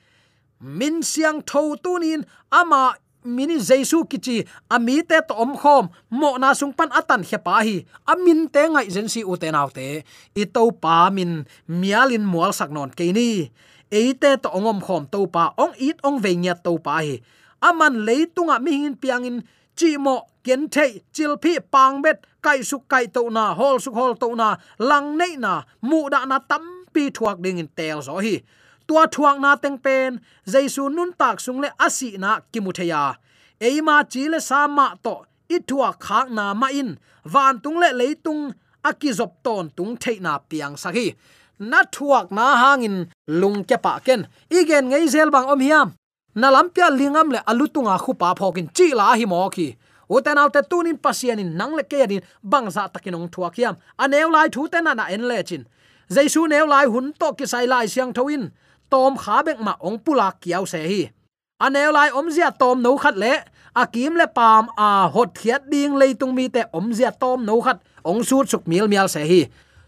Min 0.59 1.03
siang 1.03 1.39
tho 1.47 1.79
tunin 1.79 2.27
ama 2.51 2.99
mini 3.29 3.61
jesu 3.61 4.09
kichi, 4.11 4.47
ami 4.71 5.03
te 5.03 5.21
to 5.29 5.35
om 5.35 5.53
khom, 5.55 5.93
mo 6.11 6.31
na 6.41 6.55
sung 6.55 6.73
pan 6.73 6.89
atan 6.91 7.23
he 7.29 7.39
pa 7.39 7.61
hi. 7.67 7.85
Amin 8.07 8.49
te 8.49 8.63
ngai 8.73 8.89
jen 8.95 9.09
si 9.13 9.21
u 9.23 9.37
te 9.37 9.51
naw 9.51 9.69
te. 9.69 10.03
I 10.35 10.45
to 10.55 10.71
pa 10.83 11.11
min 11.11 11.45
mialin 11.69 12.25
mual 12.25 12.53
sak 12.57 12.71
non 12.71 12.91
ke 12.91 13.13
ni. 13.13 13.51
Eite 13.91 14.37
to 14.43 14.49
ongom 14.53 14.81
khom 14.85 15.03
to 15.13 15.27
pa 15.35 15.53
ong 15.57 15.75
it 15.79 15.99
ong 16.05 16.19
ve 16.25 16.33
nya 16.37 16.55
to 16.65 16.73
pa 16.79 17.01
hi. 17.05 17.21
Aman 17.61 18.07
leitunga 18.07 18.57
mi 18.65 18.73
hin 18.83 18.95
piangin 18.95 19.43
chi 19.79 19.91
mo 19.97 20.17
kiến 20.45 20.69
thei 20.75 20.93
chil 21.15 21.33
phi, 21.43 21.53
pang 21.73 22.03
bet 22.03 22.19
kai 22.43 22.63
su 22.63 22.79
kai 22.93 23.07
to 23.15 23.23
na, 23.37 23.45
hol 23.55 23.77
su 23.85 23.91
hol 23.99 24.13
to 24.21 24.29
na 24.41 24.49
lang 24.79 25.09
nei 25.21 25.35
na 25.45 25.63
mu 25.89 26.01
da 26.13 26.21
na 26.31 26.39
tam 26.51 26.65
pi 26.93 27.11
thuak 27.17 27.37
ding 27.45 27.59
in 27.63 27.69
tel 27.79 27.99
zo 28.07 28.15
hi. 28.27 28.35
Tua 28.89 29.07
thuak 29.15 29.37
na 29.45 29.51
teng 29.63 29.79
pen 29.85 30.11
jaisu 30.53 30.83
nun 30.97 31.11
tak 31.21 31.37
sung 31.45 31.61
le 31.61 31.69
asi 31.87 32.11
na 32.23 32.31
kimutheya 32.53 33.03
eima 33.61 33.95
à. 34.01 34.05
chi 34.11 34.23
le 34.33 34.41
sama 34.41 34.87
to 35.05 35.15
i 35.55 35.59
thua 35.69 35.93
khak 36.05 36.27
na 36.31 36.55
ma 36.55 36.69
in 36.81 36.91
van 37.33 37.61
tung 37.63 37.79
le 37.83 37.89
leitung 38.01 38.43
akizop 38.89 39.33
ton 39.45 39.65
tung 39.77 39.97
thei 40.03 40.19
na 40.21 40.33
piang 40.49 40.77
sakhi 40.83 41.07
na 41.71 41.83
thuak 41.95 42.27
na 42.37 42.45
hangin 42.63 42.97
lung 43.41 43.65
ke 43.69 43.77
pa 43.85 43.93
ken 44.07 44.21
igen 44.59 44.85
ngei 44.91 45.07
zel 45.15 45.31
bang 45.35 45.47
om 45.53 45.61
hiam 45.61 45.89
na 46.35 46.51
lampia 46.51 46.91
lingam 46.91 47.31
le 47.33 47.39
alutunga 47.47 47.99
khupa 47.99 48.35
phokin 48.39 48.69
chi 48.77 48.93
la 48.95 49.15
hi 49.15 49.25
mo 49.25 49.49
khi 49.51 49.77
uten 50.11 50.39
alte 50.39 50.61
tunin 50.71 50.99
pasian 50.99 51.39
in 51.39 51.57
nang 51.57 51.75
le 51.79 51.83
ke 51.83 52.07
din 52.09 52.23
bangza 52.43 52.89
takinong 52.93 53.29
thua 53.33 53.51
khiam 53.51 53.75
anew 53.99 54.31
lai 54.31 54.49
thu 54.55 54.69
te 54.69 54.81
na 54.81 54.95
na 54.95 55.05
en 55.15 55.25
le 55.29 55.43
chin. 55.43 55.65
Jaisu 56.11 56.49
neu 56.49 56.67
lai 56.67 56.87
hun 56.87 57.13
to 57.21 57.33
ki 57.39 57.47
sai 57.47 57.67
lai 57.67 57.87
siang 57.87 58.13
thoin. 58.17 58.49
Tom 58.91 59.17
kha 59.23 59.43
bek 59.47 59.61
ma 59.61 59.77
ong 59.81 59.99
pula 60.05 60.33
kiaw 60.41 60.65
se 60.65 60.81
hi. 60.91 61.03
Aneu 61.61 61.93
lai 61.93 62.09
om 62.19 62.31
zia 62.31 62.51
tom 62.61 62.83
no 62.83 62.97
khat 62.97 63.17
le. 63.17 63.33
Akim 63.77 64.17
le 64.17 64.27
pam 64.27 64.69
a 64.77 65.09
hot 65.15 65.37
khiat 65.37 65.69
ding 65.71 65.95
leitung 66.01 66.35
mi 66.35 66.49
te 66.49 66.63
om 66.73 66.93
zia 66.97 67.11
tom 67.13 67.45
no 67.45 67.61
khat. 67.61 67.79
Ong 68.05 68.25
sut 68.25 68.49
suk 68.49 68.65
mil 68.67 68.89
mial 68.89 69.09
se 69.09 69.21
hi. 69.21 69.41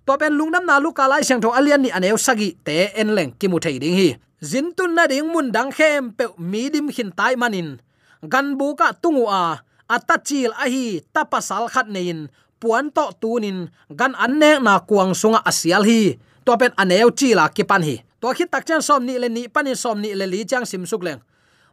To 0.06 0.18
pen 0.20 0.36
lungnam 0.38 0.64
na 0.66 0.76
lu 0.78 0.92
ka 0.92 1.08
lai 1.08 1.22
siang 1.24 1.40
tho 1.40 1.50
alian 1.58 1.80
ni 1.82 1.90
aneu 1.90 2.16
sagi 2.18 2.48
te 2.64 2.92
en 3.00 3.08
leng 3.16 3.32
ki 3.40 3.48
mu 3.48 3.58
thei 3.58 3.78
ding 3.78 3.96
hi 3.96 4.08
zin 4.40 4.72
tun 4.72 4.96
na 4.96 5.04
ding 5.04 5.28
mun 5.28 5.52
dang 5.52 5.70
khem 5.70 6.10
pe 6.16 6.32
mi 6.40 6.72
dim 6.72 6.88
khin 6.88 7.12
tai 7.12 7.36
manin. 7.36 7.80
Gan 8.24 8.56
bu 8.56 8.76
ka 8.76 8.92
tungu 8.92 9.28
a 9.28 9.60
atachil 9.88 10.52
a 10.56 10.66
hi 10.68 11.00
tapasal 11.14 11.68
khat 11.68 11.88
nein. 11.88 12.28
Puan 12.60 12.92
to 12.92 13.08
tunin 13.20 13.72
gan 13.88 14.12
anne 14.16 14.60
na 14.60 14.80
kuang 14.84 15.16
sunga 15.16 15.40
asial 15.44 15.84
hi. 15.84 16.16
To 16.44 16.56
pen 16.60 16.72
aneu 16.76 17.08
chi 17.12 17.32
la 17.36 17.48
ki 17.48 17.64
pan 17.64 17.84
hi. 17.84 18.04
To 18.20 18.32
khi 18.36 18.44
tak 18.44 18.68
chan 18.68 18.84
som 18.84 19.00
ni 19.00 19.16
le 19.16 19.28
ni 19.28 19.48
panin 19.48 19.76
som 19.76 19.96
ni 19.96 20.12
le 20.12 20.28
li 20.28 20.44
chang 20.44 20.68
sim 20.68 20.84
suk 20.84 21.00
leng. 21.04 21.20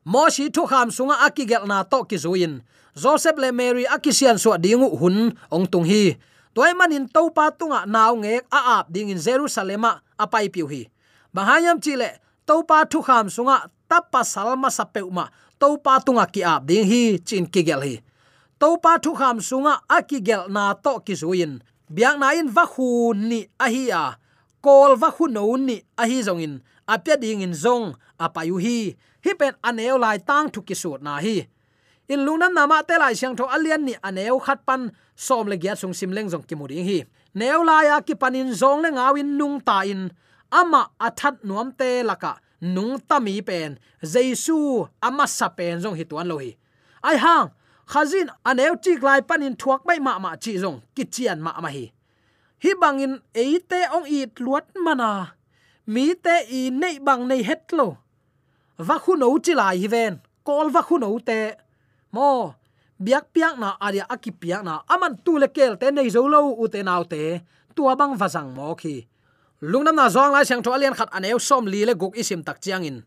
Mo 0.07 0.31
shi 0.31 0.47
thu 0.47 0.63
kham 0.63 0.87
sunga 0.87 1.27
akigel 1.27 1.67
na 1.67 1.83
to 1.83 2.07
ki 2.07 2.15
zuin. 2.15 2.63
Joseph 2.95 3.35
le 3.37 3.51
mary 3.51 3.83
akisian 3.85 4.39
so 4.39 4.55
dingu 4.57 4.89
hun, 4.97 5.35
ong 5.51 5.67
tung 5.67 5.83
hi. 5.83 6.15
Toy 6.55 6.71
manin 6.73 7.05
to 7.05 7.29
pa 7.35 7.51
tunga 7.51 7.85
naw 7.85 8.15
nge 8.15 8.47
a 8.49 8.59
ap 8.79 8.89
ding 8.89 9.11
in 9.11 9.19
jerusalema 9.19 9.99
apai 10.17 10.47
piu 10.49 10.65
hi. 10.71 10.87
Bahayam 11.35 11.77
chile 11.83 12.17
topa 12.47 12.87
thu 12.87 13.03
kham 13.03 13.27
sunga 13.27 13.67
tapa 13.91 14.23
salma 14.23 14.71
sapeuma 14.71 15.27
topa 15.59 15.99
tunga 16.05 16.25
ki 16.31 16.41
ap 16.47 16.63
ding 16.63 16.87
hi, 16.87 17.19
chin 17.27 17.45
ki 17.45 17.61
gel 17.67 17.83
hi. 17.83 17.99
Topa 18.59 18.97
thu 19.03 19.11
kham 19.19 19.37
sunga 19.43 19.83
akigel 19.91 20.47
na 20.47 20.73
to 20.73 21.03
ki 21.05 21.13
zuin. 21.13 21.59
Biang 21.91 22.19
na 22.19 22.31
in 22.39 22.47
vahu 22.47 23.11
ni 23.15 23.47
ahia 23.59 24.15
kol 24.63 24.95
vahu 24.95 25.27
no 25.27 25.55
ni 25.59 25.83
ahi 25.99 26.23
zong 26.23 26.41
in. 26.41 26.53
Apya 26.87 27.19
ding 27.19 27.43
in 27.43 27.51
zong 27.51 27.99
apayu 28.15 28.55
hi. 28.63 28.95
Hi 29.23 29.31
pen 29.35 29.53
aneo 29.63 29.99
lai 29.99 30.17
tang 30.23 30.47
thu 30.47 30.63
ki 30.63 30.75
sut 30.75 31.03
na 31.03 31.19
hi. 31.19 31.43
In 32.07 32.23
lungnam 32.23 32.55
nama 32.55 32.79
te 32.87 32.95
lai 32.95 33.11
siang 33.19 33.35
tho 33.35 33.43
alian 33.51 33.83
ni 33.83 33.93
aneu 33.99 34.39
khat 34.39 34.63
pan, 34.63 34.95
som 35.15 35.47
le 35.51 35.59
gya 35.59 35.75
sung 35.75 35.91
sim 35.91 36.15
leng 36.15 36.31
zong 36.31 36.47
ki 36.47 36.55
muri 36.55 36.79
hi. 36.79 36.99
Neo 37.35 37.59
lai 37.67 37.91
a 37.91 37.99
ki 37.99 38.15
panin 38.15 38.55
zong 38.55 38.79
le 38.83 38.95
ngawin 38.95 39.35
nung 39.35 39.59
ta 39.59 39.83
in 39.83 40.07
ama 40.51 40.81
athat 40.99 41.43
nuam 41.43 41.71
te 41.71 42.03
laka, 42.03 42.39
nung 42.61 42.99
tami 43.09 43.41
pen 43.41 43.77
jesu 44.01 44.87
ama 45.01 45.27
sa 45.27 45.47
pen 45.49 45.79
jong 45.79 45.95
hituan 45.99 46.27
lohi 46.27 46.57
ai 47.07 47.17
hang, 47.17 47.49
khazin 47.91 48.27
aneu 48.49 48.75
chik 48.83 48.99
lai 49.07 49.21
panin 49.29 49.55
thuak 49.61 49.81
mai 49.87 49.99
ma 50.05 50.13
ma 50.23 50.31
chi 50.43 50.53
jong 50.63 50.79
kichian 50.95 51.39
ma 51.45 51.51
ma 51.63 51.69
hi. 51.75 51.85
Hi 52.63 52.71
bangin 52.81 53.13
eite 53.43 53.81
ong 53.95 54.07
it 54.19 54.33
luat 54.45 54.65
mana. 54.85 55.37
Mi 55.93 56.05
te 56.23 56.35
i 56.59 56.61
nei 56.81 56.97
bang 57.07 57.23
nei 57.29 57.41
het 57.49 57.71
lo. 57.77 57.87
Va 58.87 58.97
khu 59.03 59.13
no 59.21 59.27
chi 59.45 59.53
lai 59.61 59.77
hi 59.81 59.87
ven, 59.93 60.13
kol 60.47 60.67
va 60.75 60.81
khu 60.87 60.95
no 61.03 61.09
te. 61.29 61.39
Mo, 62.15 62.29
biak 63.05 63.25
piak 63.33 63.55
na 63.61 63.69
aria 63.85 64.05
akipiak 64.13 64.63
na 64.67 64.73
aman 64.93 65.13
tu 65.25 65.37
le 65.41 65.47
kel 65.55 65.73
te 65.81 65.87
nei 65.91 66.09
zo 66.15 66.21
lo 66.33 66.39
u 66.63 66.65
te 66.73 66.79
nau 66.83 67.03
te. 67.13 67.23
Tua 67.75 67.93
bang 67.99 68.13
vazang 68.21 68.49
mo 68.57 68.73
khi 68.81 68.95
lungnam 69.61 69.95
na 69.95 70.09
zong 70.09 70.31
lai 70.33 70.45
sang 70.45 70.61
tho 70.61 70.71
alian 70.73 70.93
khat 70.93 71.09
aneu 71.09 71.39
som 71.41 71.65
li 71.65 71.85
le 71.85 71.93
guk 71.97 72.13
isim 72.17 72.43
tak 72.45 72.61
chiang 72.61 72.85
in. 72.85 72.97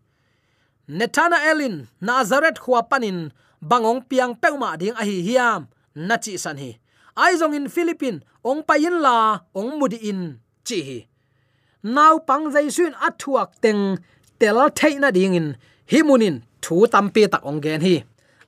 Netana 0.90 1.38
elin 1.50 1.86
nazareth 2.02 2.58
khuwa 2.58 2.82
panin 2.90 3.30
bangong 3.62 4.02
piang 4.08 4.34
peuma 4.34 4.74
ding 4.80 4.96
a 4.98 5.02
hi 5.06 5.22
hiam, 5.22 5.70
na 5.94 6.16
chi 6.18 6.34
san 6.36 6.58
hi. 6.58 6.78
Ai 7.16 7.38
zong 7.38 7.54
in 7.54 7.68
philippine, 7.68 8.22
ong 8.42 8.62
payin 8.66 8.98
la, 9.04 9.46
ong 9.54 9.78
mudi 9.78 9.98
in 10.10 10.40
chi 10.66 10.78
hi. 10.82 10.98
Nau 11.82 12.18
pang 12.18 12.50
zai 12.50 12.68
suin 12.70 12.94
athuak 12.98 13.62
teng 13.62 13.98
tel 14.38 14.58
theina 14.74 15.08
ding 15.14 15.34
in, 15.34 15.48
himunin, 15.86 16.42
thu 16.62 16.86
tampi 16.90 17.30
tak 17.30 17.46
ong 17.46 17.60
gen 17.62 17.80
hi. 17.80 17.96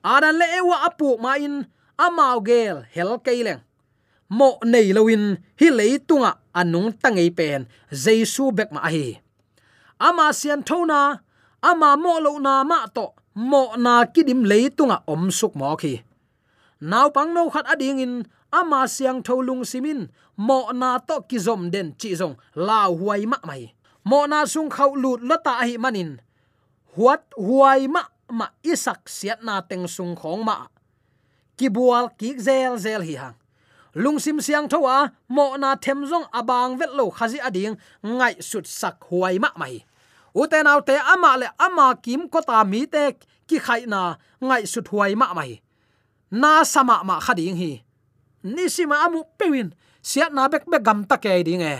Adan 0.03 0.35
le 0.39 0.45
ewa 0.59 0.83
apu 0.87 1.15
ma 1.23 1.39
in, 1.39 1.63
amau 1.95 2.43
gel, 2.43 2.83
hel 2.91 3.15
keileng 3.23 3.63
mo 4.37 4.49
nei 4.71 4.87
loin 4.97 5.23
hi 5.59 5.67
leitunga 5.79 6.31
anung 6.59 6.89
tangei 7.01 7.29
pen 7.37 7.61
jesu 8.03 8.43
bek 8.57 8.69
ma 8.75 8.81
hi 8.93 9.07
ama 10.07 10.25
sian 10.39 10.61
thona 10.67 11.23
ama 11.63 11.95
mo 11.95 12.19
lo 12.19 12.35
na 12.43 12.67
ma 12.67 12.83
to, 12.91 13.15
mo 13.39 13.71
na 13.79 14.03
kidim 14.03 14.43
leitunga 14.43 15.07
om 15.07 15.31
suk 15.31 15.55
mo 15.55 15.71
khi. 15.79 16.03
Naw 16.83 17.07
pang 17.15 17.31
no 17.31 17.47
khat 17.47 17.63
ading 17.71 18.03
in, 18.03 18.13
ama 18.51 18.83
siang 18.91 19.23
tholung 19.23 19.63
simin, 19.63 20.11
mo 20.35 20.67
na 20.75 20.99
to 20.99 21.23
kizom 21.23 21.71
den 21.71 21.95
chi 21.95 22.11
zong, 22.19 22.35
la 22.59 22.91
huai 22.91 23.23
ma 23.23 23.39
mai. 23.47 23.71
Mo 24.03 24.27
na 24.27 24.43
sung 24.43 24.67
khau 24.67 24.91
lut 24.99 25.23
lata 25.23 25.63
hi 25.63 25.79
manin. 25.79 26.19
Huat 26.93 27.23
huai 27.39 27.87
ma 27.87 28.03
ma 28.27 28.51
isak 28.59 29.07
siat 29.07 29.39
na 29.39 29.63
teng 29.63 29.87
sung 29.87 30.19
khong 30.19 30.43
ma. 30.43 30.67
Kibual 31.55 32.11
ki 32.19 32.35
zel 32.35 32.75
zel 32.75 33.01
hi 33.07 33.15
hang 33.15 33.37
lungsim 33.95 34.41
siang 34.41 34.67
thowa 34.69 35.13
mo 35.29 35.53
na 35.57 35.75
them 35.77 36.05
jong 36.05 36.25
abang 36.33 36.77
vet 36.77 36.91
lo 36.93 37.09
khazi 37.09 37.39
ading, 37.39 37.77
ngai 38.01 38.41
sut 38.41 38.65
sak 38.65 38.97
huai 39.09 39.37
ma 39.39 39.49
mai. 39.55 39.85
Uten 40.33 40.67
au 40.67 40.81
te 40.81 40.97
ama 40.97 41.37
le 41.37 41.47
ama 41.59 41.95
kim 42.01 42.29
ko 42.29 42.41
ta 42.41 42.63
mi 42.63 42.85
te 42.85 43.13
ki 43.47 43.57
khai 43.59 43.85
na 43.85 44.17
ngai 44.41 44.65
sut 44.65 44.89
huai 44.89 45.13
ma 45.15 45.33
mai. 45.33 45.61
Na 46.31 46.63
sama 46.63 47.03
ma 47.05 47.19
khading 47.21 47.57
hi. 47.61 47.71
Ni 48.43 48.65
sima 48.69 49.05
amu 49.05 49.23
pewin, 49.37 49.69
siat 50.01 50.33
na 50.33 50.49
bek 50.49 50.65
bek 50.65 50.83
gam 50.83 51.05
ta 51.05 51.17
ke 51.17 51.43
ding 51.45 51.61
e. 51.61 51.77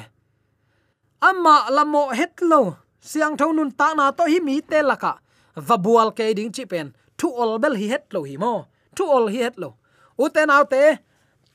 Amma 1.21 1.67
lamo 1.73 2.13
hetlo 2.13 2.77
siang 3.01 3.35
thau 3.37 3.51
nun 3.51 3.71
ta 3.71 3.93
na 3.97 4.11
to 4.11 4.23
hi 4.31 4.39
mi 4.39 4.61
te 4.61 4.79
laka 4.79 5.17
vabual 5.55 6.13
ke 6.17 6.33
ding 6.37 6.51
chi 6.55 6.65
pen, 6.65 6.93
thu 7.17 7.27
ol 7.41 7.59
bel 7.59 7.75
hi 7.75 7.87
het 7.93 8.05
lo 8.13 8.23
hi 8.23 8.37
mo. 8.37 8.53
Thu 8.95 9.03
ol 9.09 9.27
hi 9.33 9.41
het 9.45 9.57
lo. 9.57 9.69
Uten 10.17 10.49
au 10.53 10.63
te 10.69 11.01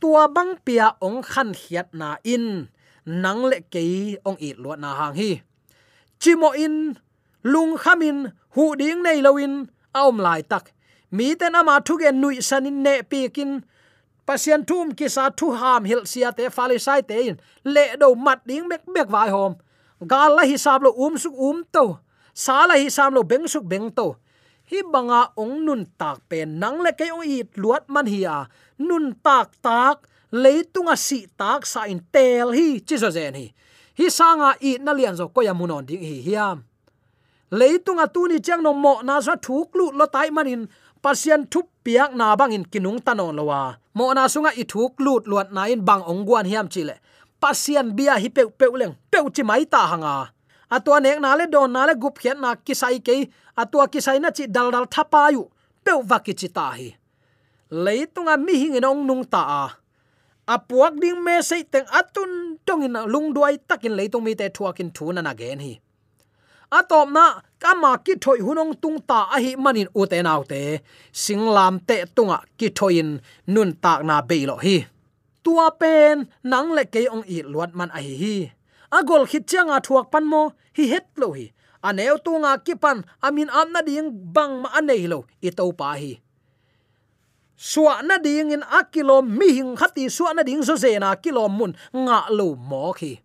tua 0.01 0.29
bang 0.29 0.57
pia 0.65 0.97
ong 1.07 1.23
khan 1.23 1.51
hiat 1.61 1.89
na 1.93 2.17
in. 2.25 2.69
Nang 3.05 3.43
le 3.51 3.59
ke 3.73 3.83
ong 4.29 4.39
i 4.41 4.51
lo 4.63 4.75
na 4.77 4.91
hang 4.99 5.15
hi. 5.21 5.31
Chimo 6.21 6.51
in, 6.53 6.99
lung 7.43 7.79
khamin 7.79 8.33
hu 8.55 8.65
ding 8.81 9.03
nei 9.03 9.21
loin 9.21 9.55
aom 9.95 10.17
lai 10.19 10.43
tak. 10.43 10.65
Mi 11.11 11.35
ten 11.35 11.55
ama 11.55 11.81
thu 11.87 11.99
gen 12.01 12.21
nui 12.21 12.41
sanin 12.49 12.83
ne 12.83 13.03
pikin 13.11 13.65
pasian 14.27 14.61
thum 14.69 14.93
ki 14.99 15.09
sa 15.09 15.31
thu 15.39 15.47
ham 15.61 15.85
hil 15.89 16.05
sia 16.05 16.31
te 16.37 16.45
fali 16.57 16.79
sai 16.87 17.01
te 17.09 17.15
in. 17.29 17.37
Le 17.65 17.85
do 18.01 18.15
mat 18.15 18.41
ding 18.49 18.69
mek 18.69 18.83
mek 18.95 19.09
vai 19.09 19.29
hom. 19.31 19.57
Gal 20.11 20.37
la 20.37 20.45
hisab 20.51 20.83
lo 20.83 20.91
um 21.05 21.17
suk 21.17 21.35
um 21.49 21.65
to. 21.73 21.99
Sa 22.35 22.67
la 22.69 22.75
hisab 22.75 23.11
lo 23.17 23.23
beng 23.23 23.47
suk 23.49 23.65
beng 23.65 23.89
to. 23.99 24.17
Hi 24.71 24.79
banga 24.93 25.33
ong 25.33 25.65
nun 25.65 25.83
tak 25.99 26.29
pe 26.29 26.45
nang 26.45 26.85
le 26.85 26.93
ke 26.93 27.09
ong 27.09 27.25
i 27.25 27.41
luat 27.57 27.89
man 27.89 28.07
hi 28.07 28.21
a 28.29 28.39
nun 28.79 29.15
tak 29.23 29.59
tak 29.63 30.07
leitunga 30.33 30.97
si 30.97 31.27
tak 31.37 31.67
sa 31.67 31.85
in 31.91 32.01
tel 32.13 32.53
hi, 32.53 32.81
chi 32.81 32.97
zo 32.97 33.11
zen 33.11 33.35
hi. 33.35 33.47
Hi 33.99 34.07
sanga 34.11 34.55
i 34.63 34.79
na 34.79 34.93
lian 34.95 35.17
zo 35.19 35.29
ko 35.29 35.43
ya 35.43 35.55
munon 35.55 35.87
ding 35.87 36.03
hi, 36.03 36.23
hiam. 36.23 36.63
Leitunga 37.51 38.07
tu 38.13 38.29
ni 38.29 38.39
chang 38.41 38.63
no 38.63 38.73
mo 38.73 39.01
na 39.03 39.21
sa 39.21 39.35
thuk 39.37 39.75
lu 39.75 39.91
lo 39.99 40.07
tai 40.07 40.31
manin 40.31 40.69
pasian 41.03 41.49
thup 41.49 41.67
piak 41.85 42.13
na 42.13 42.37
bangin 42.37 42.65
kinung 42.69 43.01
tanon 43.01 43.33
lowa 43.39 43.81
mo 43.97 44.13
na 44.13 44.29
sunga 44.29 44.53
i 44.53 44.65
thuk 44.69 45.01
lut 45.01 45.25
luat 45.25 45.49
na 45.51 45.65
in 45.73 45.81
bang 45.81 46.05
ong 46.05 46.23
guan 46.29 46.45
hiam 46.45 46.69
chile 46.69 47.01
pasian 47.41 47.97
bia 47.97 48.15
hi 48.23 48.29
pe 48.29 48.43
pe 48.59 48.67
leng 48.81 48.95
pe 49.11 49.19
chi 49.35 49.43
mai 49.43 49.65
ta 49.65 49.83
hanga. 49.91 50.17
Atwa 50.69 51.01
nek 51.01 51.19
na 51.25 51.33
le 51.39 51.47
don 51.49 51.73
na 51.73 51.89
le 51.89 51.95
gup 51.97 52.21
khian 52.21 52.39
na 52.45 52.51
kisai 52.67 53.01
ke 53.01 53.17
atwa 53.57 53.89
kisai 53.89 54.21
na 54.21 54.29
chi 54.37 54.45
dal 54.47 54.69
dal 54.75 54.87
thapa 54.95 55.33
yu 55.33 55.43
pe 55.85 55.93
wa 56.09 56.19
ki 56.21 56.33
chi 56.41 56.49
ta 56.57 56.67
hi 56.77 56.89
leitunga 57.71 58.37
mi 58.37 58.55
hing 58.63 58.81
nong 58.81 59.07
nung 59.07 59.25
ta 59.25 59.43
a 59.63 59.65
apuak 60.55 60.93
ding 61.03 61.21
me 61.25 61.43
sei 61.43 61.63
teng 61.73 61.89
atun 61.99 62.57
tongin 62.67 62.97
lung 63.13 63.29
duai 63.37 63.57
takin 63.69 63.95
leitung 63.99 64.25
mi 64.25 64.33
te 64.35 64.49
thuakin 64.49 64.91
thuna 64.97 65.21
na 65.23 65.33
gen 65.41 65.61
hi 65.61 65.73
à, 66.71 66.79
atom 66.79 67.13
na 67.13 67.25
kama 67.59 67.91
ki 68.05 68.15
thoi 68.21 68.39
hunong 68.47 68.73
tung 68.83 68.99
ta 69.09 69.19
a 69.35 69.37
hi 69.45 69.53
manin 69.65 69.89
u 70.01 70.03
te 70.11 70.19
nau 70.23 70.43
te 70.51 70.61
singlam 71.13 71.75
te 71.89 71.97
tunga 72.17 72.39
ki 72.59 72.69
thoin 72.79 73.09
nun 73.55 73.71
tak 73.83 74.01
na 74.09 74.17
be 74.29 74.39
lo 74.51 74.57
hi 74.65 74.77
tua 75.45 75.67
pen 75.81 76.17
nang 76.51 76.69
le 76.77 76.85
ke 76.93 77.01
ong 77.15 77.25
i 77.35 77.39
luat 77.53 77.71
man 77.79 77.91
a 77.93 77.99
à 77.99 78.01
hi 78.07 78.15
hi 78.23 78.37
agol 78.99 79.23
à, 79.25 79.29
khit 79.31 79.45
changa 79.51 79.77
thuak 79.87 80.07
pan 80.13 80.25
mo 80.33 80.43
hi 80.77 80.85
het 80.93 81.07
lo 81.21 81.29
hi 81.37 81.47
aneu 81.89 82.17
tunga 82.25 82.53
ki 82.67 82.75
pan 82.83 82.99
amin 83.27 83.49
amna 83.61 83.81
ding 83.89 84.09
bang 84.35 84.53
ma 84.63 84.69
anei 84.79 85.05
lo 85.13 85.19
i 85.47 85.51
to 85.59 85.65
pa 85.81 85.89
hi 86.01 86.13
suwa 87.59 87.99
na 88.07 88.23
ding 88.23 88.55
in 88.55 88.63
akilo 88.63 89.19
mi 89.27 89.59
hing 89.59 89.75
khati 89.75 90.07
suwa 90.07 90.39
na 90.39 90.47
ding 90.47 90.63
zo 90.63 90.79
zena 90.79 91.19
kilo 91.19 91.51
mun 91.51 91.75
nga 91.91 92.31
lo 92.31 92.55
mo 92.55 92.95
khi 92.95 93.19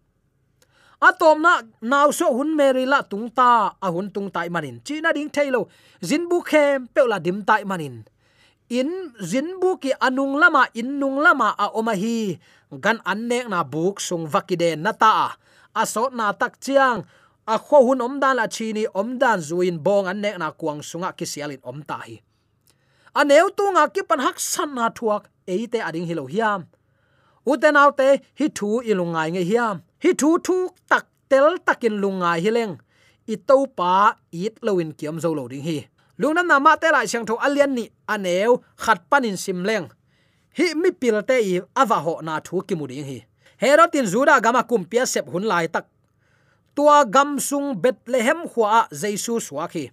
atom 0.98 1.38
na 1.46 1.62
naw 1.86 2.10
so 2.10 2.34
hun 2.34 2.58
meri 2.58 2.90
la 2.90 3.06
tung 3.06 3.30
ta, 3.30 3.78
a 3.78 3.88
hun 3.94 4.10
tung 4.10 4.34
tai 4.34 4.50
manin 4.50 4.82
china 4.82 5.14
ding 5.14 5.30
thailo 5.30 5.70
zin 6.02 6.26
bu 6.26 6.42
khem 6.42 6.90
pe 6.90 7.06
la 7.06 7.22
dim 7.22 7.46
tai 7.46 7.62
manin 7.62 8.02
in, 8.74 9.14
zin 9.22 9.62
bu 9.62 9.78
ki 9.78 9.94
anung 10.02 10.42
lama, 10.42 10.66
in 10.74 10.98
nung 11.00 11.22
lama 11.22 11.54
a 11.58 11.70
oma 11.78 11.94
hi. 11.94 12.38
Gan 12.74 12.98
annek 13.06 13.46
na 13.50 13.62
buk 13.62 14.02
sung 14.02 14.26
vakide 14.26 14.74
na 14.74 14.92
ta 14.92 15.38
a. 15.78 15.86
So 15.86 16.10
na 16.10 16.34
tak 16.34 16.58
chiang, 16.58 17.06
a 17.46 17.56
kho 17.62 17.86
hun 17.86 18.02
om 18.02 18.18
dan 18.18 18.42
la 18.42 18.50
chini 18.50 18.90
om 18.98 19.18
dan 19.22 19.40
zuin 19.40 19.78
bong 19.78 20.10
annek 20.10 20.42
na 20.42 20.50
kuang 20.52 20.82
sunga 20.82 21.14
ki 21.14 21.26
sialin 21.26 21.62
om 21.62 21.86
ta 21.86 22.02
hi 22.02 22.18
aneu 23.14 23.48
tu 23.58 23.64
nga 23.74 23.84
ki 23.94 24.02
pan 24.10 24.22
hak 24.26 24.38
san 24.42 24.74
na 24.78 24.90
thuak 24.90 25.30
eite 25.48 25.80
ading 25.88 26.08
hilo 26.10 26.26
hiam. 26.34 26.66
Uten 27.46 27.78
autte 27.78 28.08
hi 28.40 28.48
thu 28.58 28.82
ilungai 28.82 29.30
nge 29.34 29.44
hiam. 29.50 29.76
Hi 30.04 30.12
thu 30.22 30.30
thu 30.46 30.58
tak 30.90 31.06
tel 31.30 31.58
takin 31.66 31.96
lungai 32.04 32.40
hileng 32.46 32.74
i 33.34 33.36
to 33.48 33.58
pa 33.78 33.92
it 34.32 34.56
loin 34.66 34.92
kiam 34.98 35.18
zo 35.24 35.30
lo 35.38 35.48
ding 35.52 35.66
hi. 35.70 35.78
Lungna 36.20 36.44
na 36.46 36.60
ma 36.60 36.74
te 36.82 36.88
lai 36.96 37.08
chang 37.12 37.26
tho 37.26 37.36
alian 37.46 37.72
ni 37.78 37.86
aneu 38.14 38.52
khat 38.84 39.00
panin 39.10 39.38
simleng 39.44 39.88
hi 40.58 40.66
mi 40.82 40.90
pil 40.92 41.18
te 41.30 41.38
i 41.54 41.56
awa 41.82 41.98
ho 42.06 42.14
na 42.26 42.40
thu 42.46 42.62
ki 42.68 42.76
mu 42.76 42.86
ding 42.92 43.06
hi. 43.10 43.20
Herotin 43.62 44.06
zuda 44.14 44.42
gama 44.44 44.62
kumpia 44.70 45.06
sep 45.06 45.26
hun 45.32 45.46
lai 45.52 45.68
tak. 45.68 45.86
Tua 46.76 47.06
gam 47.06 47.40
sung 47.40 47.68
bethlehem 47.82 48.50
khwa 48.52 48.88
jesu 49.02 49.38
swaki 49.48 49.86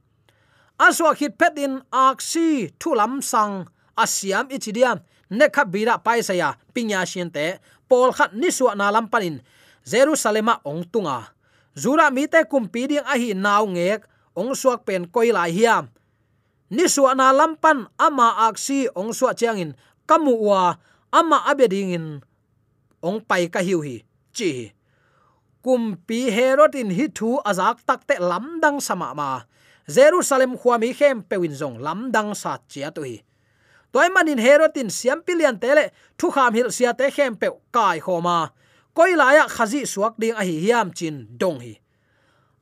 aswa 0.81 1.13
khit 1.13 1.37
petin 1.37 1.85
aksi 1.93 2.73
thulam 2.81 3.21
sang 3.21 3.69
asiam 3.93 4.49
ichidiam 4.49 4.97
nekha 5.29 5.69
bira 5.69 6.01
paisaya 6.01 6.57
pinya 6.73 7.05
shin 7.05 7.29
te 7.29 7.61
pol 7.85 8.09
khat 8.17 8.33
niswa 8.33 8.73
na 8.73 8.89
lam 8.89 9.05
panin 9.13 9.45
jerusalema 9.85 10.57
ong 10.65 10.89
tunga 10.89 11.37
zura 11.77 12.09
mi 12.09 12.25
te 12.33 12.41
kumpi 12.49 12.89
ding 12.89 13.05
a 13.05 13.15
hi 13.21 13.37
naw 13.37 13.69
ngek 13.69 14.09
ong 14.33 14.57
suak 14.57 14.81
pen 14.89 15.05
koila 15.05 15.45
hiam 15.53 15.93
niswa 16.73 17.13
na 17.13 17.29
lampan 17.35 17.85
ama 18.01 18.49
aksi 18.49 18.89
ong 18.97 19.13
suwa 19.13 19.37
changin 19.37 19.77
kamu 20.09 20.33
wa 20.49 20.81
ama 21.13 21.45
abeding 21.51 21.93
in 21.93 22.07
ong 23.05 23.21
pai 23.21 23.53
ka 23.53 23.61
hiu 23.61 23.85
hi 23.85 24.01
chi 24.33 24.73
kumpi 25.61 26.33
herodin 26.33 26.89
hi 26.89 27.13
thu 27.13 27.37
azak 27.45 27.85
takte 27.85 28.17
lamdang 28.17 28.81
sama 28.81 29.13
ma 29.13 29.45
jerusalem 29.97 30.55
khwami 30.61 30.95
khem 30.95 31.27
pewin 31.27 31.55
zong 31.61 31.77
lamdang 31.83 32.31
sa 32.39 32.63
chia 32.71 32.95
tu 32.95 33.03
hi 33.03 33.17
toy 33.93 34.09
manin 34.15 34.39
herotin 34.39 34.89
siam 34.91 35.19
pilian 35.27 35.59
tele 35.59 35.91
thu 36.19 36.31
kham 36.31 36.55
hil 36.55 36.71
sia 36.71 36.95
te 36.95 37.11
khem 37.11 37.35
pe 37.41 37.49
kai 37.75 37.99
khoma 37.99 38.55
koi 38.95 39.15
laya 39.17 39.47
khazi 39.49 39.87
suak 39.87 40.19
ding 40.21 40.35
a 40.35 40.43
hi 40.45 40.57
hiam 40.67 40.91
chin 40.93 41.27
dong 41.39 41.61
hi. 41.63 41.79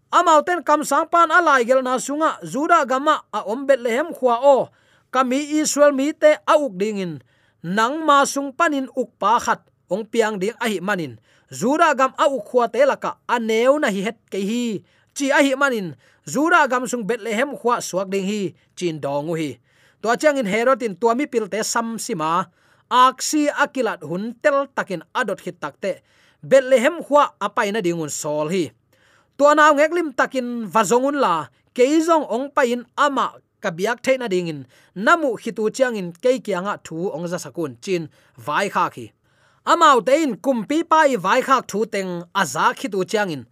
Amauten 0.08 0.64
kam 0.64 0.84
sang 0.84 1.08
pan 1.08 1.28
alai 1.28 1.64
gel 1.68 1.82
na 1.82 2.00
sunga, 2.00 2.40
juda 2.40 2.84
gama 2.88 3.20
a 3.32 3.44
ombet 3.44 3.80
lehem 3.80 4.08
khwa 4.16 4.40
o. 4.40 4.68
Kami 5.10 5.60
israel 5.60 5.92
mi 5.92 6.12
te 6.12 6.36
auk 6.46 6.72
ding 6.80 6.98
in. 6.98 7.12
Nang 7.62 8.06
ma 8.06 8.24
sung 8.24 8.52
panin 8.52 8.88
uk 8.96 9.10
pa 9.18 9.40
khat, 9.40 9.60
ong 9.90 10.04
piang 10.06 10.38
ding 10.38 10.56
a 10.60 10.68
hi 10.68 10.80
manin 10.80 11.18
zura 11.50 11.92
gam 11.96 12.12
a 12.16 12.28
uk 12.28 12.44
khwa 12.48 12.68
te 12.72 12.84
laka 12.84 13.16
aneu 13.28 13.80
na 13.80 13.88
hi 13.88 14.00
het 14.04 14.18
ke 14.30 14.40
hi 14.40 14.84
chi 15.18 15.34
a 15.34 15.42
hi 15.42 15.52
manin 15.58 15.88
zura 16.32 16.60
gam 16.70 16.86
sung 16.86 17.02
bethlehem 17.02 17.50
khwa 17.58 17.82
suak 17.82 18.06
ding 18.12 18.26
hi 18.30 18.54
chin 18.78 19.00
dong 19.02 19.34
hi. 19.34 19.58
To 20.02 20.14
chang 20.14 20.38
in 20.38 20.46
herotin 20.46 20.94
to 21.00 21.14
mi 21.18 21.26
pilte 21.26 21.58
sam 21.72 21.98
sima 21.98 22.46
aksi 22.86 23.50
akilat 23.50 24.00
hun 24.06 24.38
tel 24.42 24.70
takin 24.76 25.02
adot 25.18 25.42
hit 25.42 25.58
takte 25.62 25.92
bethlehem 26.50 27.02
khwa 27.02 27.34
apaina 27.46 27.82
dingun 27.82 28.10
sol 28.20 28.46
hi. 28.54 28.70
To 29.38 29.54
na 29.58 29.74
ngeklim 29.74 30.14
takin 30.14 30.70
vazongun 30.70 31.18
la 31.24 31.34
keizong 31.74 32.26
ong 32.30 32.46
pain 32.54 32.86
ama 32.94 33.26
kabiak 33.62 33.98
theina 34.06 34.30
dingin 34.30 34.70
namu 34.94 35.34
hitu 35.42 35.66
changin 35.76 36.14
ke 36.22 36.38
kianga 36.38 36.78
thu 36.86 37.10
ongza 37.16 37.38
sakun 37.44 37.74
chin 37.82 38.06
vai 38.46 38.68
kha 38.70 38.86
khi. 38.94 39.10
Amau 39.66 39.98
tein 40.00 40.38
kumpi 40.44 40.78
pai 40.90 41.16
vai 41.24 41.40
khak 41.42 41.66
thu 41.70 41.78
teng 41.94 42.10
aza 42.40 42.64
khitu 42.78 43.02
changin 43.12 43.42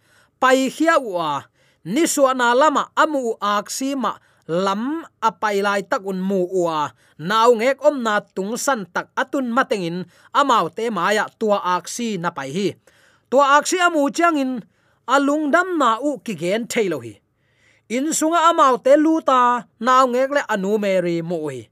pai 0.40 0.70
khia 0.70 0.94
wa 1.02 1.42
niswa 1.86 2.34
na 2.34 2.50
lama 2.50 2.90
amu 2.98 3.38
aksi 3.38 3.94
ma 3.94 4.18
lam 4.50 5.06
apai 5.22 5.62
lai 5.62 5.82
tak 5.86 6.02
un 6.02 6.18
mu 6.18 6.42
uwa 6.50 6.90
naw 7.18 7.54
ngek 7.54 7.78
om 7.86 8.02
na 8.02 8.18
tung 8.34 8.58
san 8.58 8.82
tak 8.90 9.14
atun 9.14 9.54
matengin 9.54 10.02
amau 10.34 10.66
te 10.66 10.90
maya 10.90 11.30
tua 11.38 11.62
aksi 11.78 12.18
na 12.18 12.34
pai 12.34 12.50
hi 12.50 12.68
tua 13.30 13.62
aksi 13.62 13.78
amu 13.78 14.02
changin 14.10 14.66
alung 15.06 15.54
dam 15.54 15.78
na 15.78 16.02
u 16.02 16.18
ki 16.18 16.34
gen 16.34 16.66
thailo 16.66 16.98
hi 17.06 17.14
in 17.86 18.10
sunga 18.10 18.50
amau 18.50 18.74
te 18.82 18.98
luta 18.98 19.70
naw 19.78 20.04
ngek 20.10 20.30
le 20.36 20.42
anu 20.50 20.74
meri 20.82 21.22
mu 21.22 21.38
hi 21.46 21.70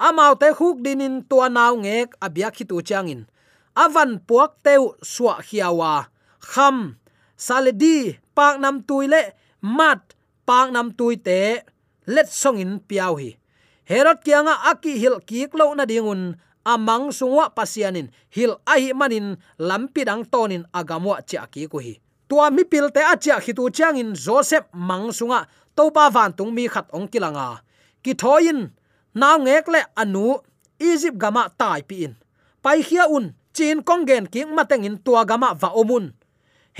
amau 0.00 0.32
te 0.40 0.48
khuk 0.56 0.80
dinin 0.84 1.20
tua 1.28 1.52
naw 1.52 1.76
ngek 1.84 2.16
abia 2.24 2.48
khitu 2.48 2.80
changin 2.88 3.28
avan 3.76 4.20
puak 4.24 4.56
teu 4.64 4.96
suwa 5.04 5.34
hiawa 5.44 6.08
kham 6.40 6.96
saledi 7.36 8.16
pak 8.36 8.56
nam 8.62 8.80
tuile 8.88 9.39
mat 9.62 10.16
pak 10.48 10.72
nam 10.72 10.92
tuite 10.92 11.64
let 12.06 12.28
song 12.28 12.58
in 12.58 12.80
piau 12.80 13.16
hi. 13.20 13.36
Herot 13.84 14.22
kianga 14.22 14.54
aki 14.70 14.98
hil 14.98 15.18
kik 15.22 15.54
lo 15.54 15.74
na 15.74 15.82
dingun, 15.82 16.38
amang 16.62 17.10
sungwa 17.10 17.50
pasianin, 17.50 18.10
hil 18.30 18.54
ahi 18.66 18.94
manin 18.94 19.34
lampi 19.58 20.06
dang 20.06 20.22
tonin 20.26 20.62
agamwa 20.70 21.18
cha 21.26 21.46
ki 21.50 21.66
ko 21.66 21.78
hi. 21.82 21.98
Tua 22.30 22.50
mi 22.54 22.62
pil 22.62 22.94
te 22.94 23.02
achia 23.02 23.42
khitu 23.42 23.66
changin 23.74 24.14
joseph 24.14 24.70
mang 24.70 25.10
sunga 25.10 25.50
to 25.74 25.90
pa 25.90 26.06
van 26.14 26.30
tung 26.30 26.54
mi 26.54 26.70
khat 26.70 26.86
ong 26.94 27.10
kilanga. 27.10 27.66
Ki 28.02 28.14
thoin 28.14 28.70
naw 29.14 29.36
ngek 29.42 29.66
le 29.66 29.80
anu, 29.98 30.38
egypt 30.78 31.18
gama 31.18 31.50
tai 31.58 31.82
pi 31.82 32.06
in. 32.06 32.14
Pai 32.62 32.86
khia 32.86 33.10
un, 33.10 33.34
chin 33.50 33.82
kongen 33.82 34.30
ki 34.30 34.46
mateng 34.46 34.86
in 34.86 34.96
tua 35.02 35.26
gama 35.26 35.50
va 35.58 35.74
omun 35.74 36.14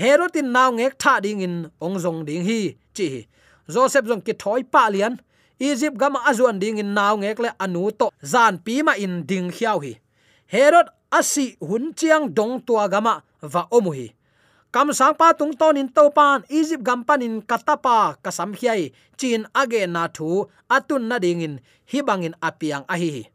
herotin 0.01 0.49
naw 0.55 0.69
ngek 0.77 0.93
tha 1.01 1.13
ding 1.25 1.41
in 1.47 1.55
ong 1.85 1.97
zong 2.03 2.21
ding 2.27 2.43
hi, 2.49 2.61
chi 2.95 3.07
joseph 3.73 4.05
jong 4.09 4.23
ki 4.25 4.33
thoi 4.41 4.61
pa 4.73 4.89
lian. 4.93 5.15
Egypt 5.61 5.95
gama 6.01 6.19
azuan 6.29 6.57
ding 6.57 6.81
in 6.81 6.93
naw 6.97 7.13
ngek 7.21 7.37
le 7.43 7.49
anu 7.63 7.91
to 7.99 8.07
zan 8.31 8.57
pi 8.65 8.81
ma 8.81 8.93
in 9.05 9.13
ding 9.29 9.47
khiao 9.55 9.77
hi. 9.83 9.93
Herod 10.53 10.87
asi 11.17 11.45
hun 11.67 11.93
chiang 11.93 12.33
dong 12.37 12.53
tua 12.65 12.89
gama 12.93 13.13
va 13.53 13.61
omu 13.77 13.91
hi. 13.93 14.07
Kam 14.73 14.87
sang 14.99 15.13
pa 15.19 15.27
tung 15.39 15.53
ton 15.59 15.77
in 15.77 15.89
to 15.91 16.09
pan, 16.17 16.47
egypt 16.49 16.83
gam 16.87 17.03
pan 17.03 17.21
in 17.21 17.41
katapa, 17.43 18.15
kasam 18.23 18.55
hiai, 18.55 18.95
chin 19.19 19.43
age 19.51 19.83
na 19.87 20.07
thu, 20.07 20.47
atun 20.75 21.03
na 21.09 21.19
ding 21.19 21.41
in 21.43 21.53
hi 21.91 21.99
bangin 22.07 22.35
apiang 22.41 22.85
a 22.87 22.95
hi. 22.95 23.27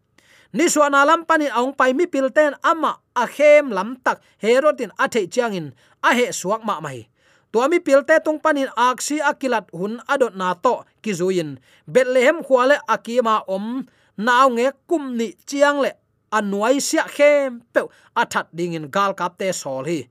Ni 0.57 0.73
suana 0.73 1.05
lam 1.05 1.29
panin 1.29 1.53
ong 1.53 1.77
pai 1.77 1.93
mi 1.93 2.09
pilten 2.09 2.57
ama 2.65 2.97
a 3.13 3.25
khem 3.29 3.69
lam 3.69 4.01
tak 4.01 4.25
herodin 4.41 4.89
athe 4.97 5.29
chiang 5.29 5.53
in 5.53 5.67
a 6.09 6.15
he 6.15 6.27
suak 6.31 6.63
ma 6.69 6.79
mai 6.79 7.11
tuami 7.57 7.81
pilte 7.81 8.21
tung 8.21 8.37
panin 8.45 8.69
aksi 8.77 9.17
akilat 9.25 9.67
hun 9.73 9.97
adot 10.13 10.37
na 10.37 10.53
to 10.53 10.85
kizuin 11.03 11.57
betlehem 11.89 12.45
khwale 12.47 12.77
akima 12.85 13.41
om. 13.49 13.89
Naw 14.17 14.49
nge 14.49 14.73
kumni 14.89 15.37
chiang 15.45 15.85
le 15.85 15.93
anuai 16.33 16.81
sia 16.81 17.05
khem 17.05 17.61
pe 17.73 17.85
athat 18.17 18.49
dingin 18.57 18.89
gal 18.89 19.13
kapte 19.13 19.53
sol 19.53 19.85
hi. 19.85 20.09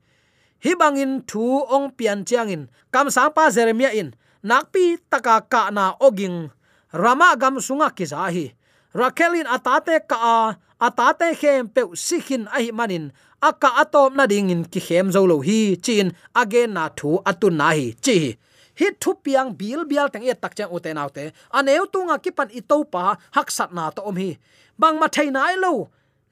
Hi 0.62 0.72
bangin 0.78 1.26
thu 1.26 1.66
ong 1.66 1.90
pian 1.98 2.22
chiangin 2.22 2.70
kam 2.94 3.10
sang 3.10 3.34
pa 3.34 3.50
jeremia 3.50 3.90
in. 3.90 4.14
Nakpi 4.46 5.02
taka 5.10 5.42
ka 5.42 5.74
na 5.74 5.98
oging. 5.98 6.54
Rama 6.94 7.34
gam 7.34 7.58
sunga 7.58 7.90
ki 7.90 8.06
za 8.06 8.30
hi. 8.30 8.54
Atate 8.94 9.96
ka 10.06 10.54
atate 10.78 11.28
khem 11.34 11.66
pe 11.66 11.82
sikhin 11.98 12.46
ahi 12.54 12.70
manin 12.70 13.10
aka 13.42 13.70
atom 13.82 14.16
na 14.16 14.26
ding 14.26 14.50
in 14.50 14.64
ki 14.64 14.80
hem 14.88 15.12
zo 15.12 15.24
lo 15.26 15.40
hi, 15.40 15.76
chin 15.76 16.12
again 16.34 16.72
na 16.74 16.88
thu 16.88 17.20
atun 17.24 17.56
na 17.60 17.68
hi, 17.76 17.94
chi 18.04 18.36
hi. 18.78 18.88
Thu 19.00 19.14
piang 19.24 19.56
bil 19.58 19.84
bial 19.88 20.08
tang 20.12 20.24
e 20.24 20.34
tak 20.34 20.52
chang 20.56 20.70
ute 20.76 20.90
naute 20.92 21.32
aneu 21.56 21.84
tunga 21.92 22.16
ki 22.18 22.30
pan 22.30 22.48
i 22.52 22.60
to 22.60 22.84
pa, 22.84 23.16
hak 23.36 23.48
sat 23.50 23.70
na 23.72 23.90
to 23.90 24.02
om 24.02 24.16
hi. 24.16 24.36
Bang 24.78 25.00
ma 25.00 25.08
thai 25.08 25.28
nai 25.30 25.56
lo. 25.56 25.88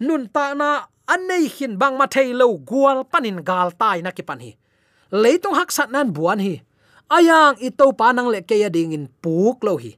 Nun 0.07 0.29
ta 0.35 0.55
na 0.55 0.69
anei 1.09 1.49
hin 1.57 1.79
bang 1.81 1.97
ma 1.97 2.07
thai 2.07 2.33
lo 2.41 2.47
gwal 2.71 2.99
panin 3.13 3.39
gal 3.49 3.71
tai 3.81 3.99
na 4.05 4.11
ki 4.11 4.23
pan 4.29 4.41
hi. 4.45 4.53
Leitung 5.23 5.57
hak 5.59 5.71
sat 5.73 5.89
nan 5.95 6.13
buan 6.17 6.39
hi. 6.47 6.55
Ayang 7.17 7.57
i 7.67 7.69
to 7.79 7.93
pa 7.99 8.13
nang 8.13 8.29
le 8.35 8.41
ke 8.49 8.57
ya 8.63 8.69
ding 8.69 8.93
in 8.97 9.07
puk 9.23 9.65
lo 9.67 9.77
hi. 9.83 9.93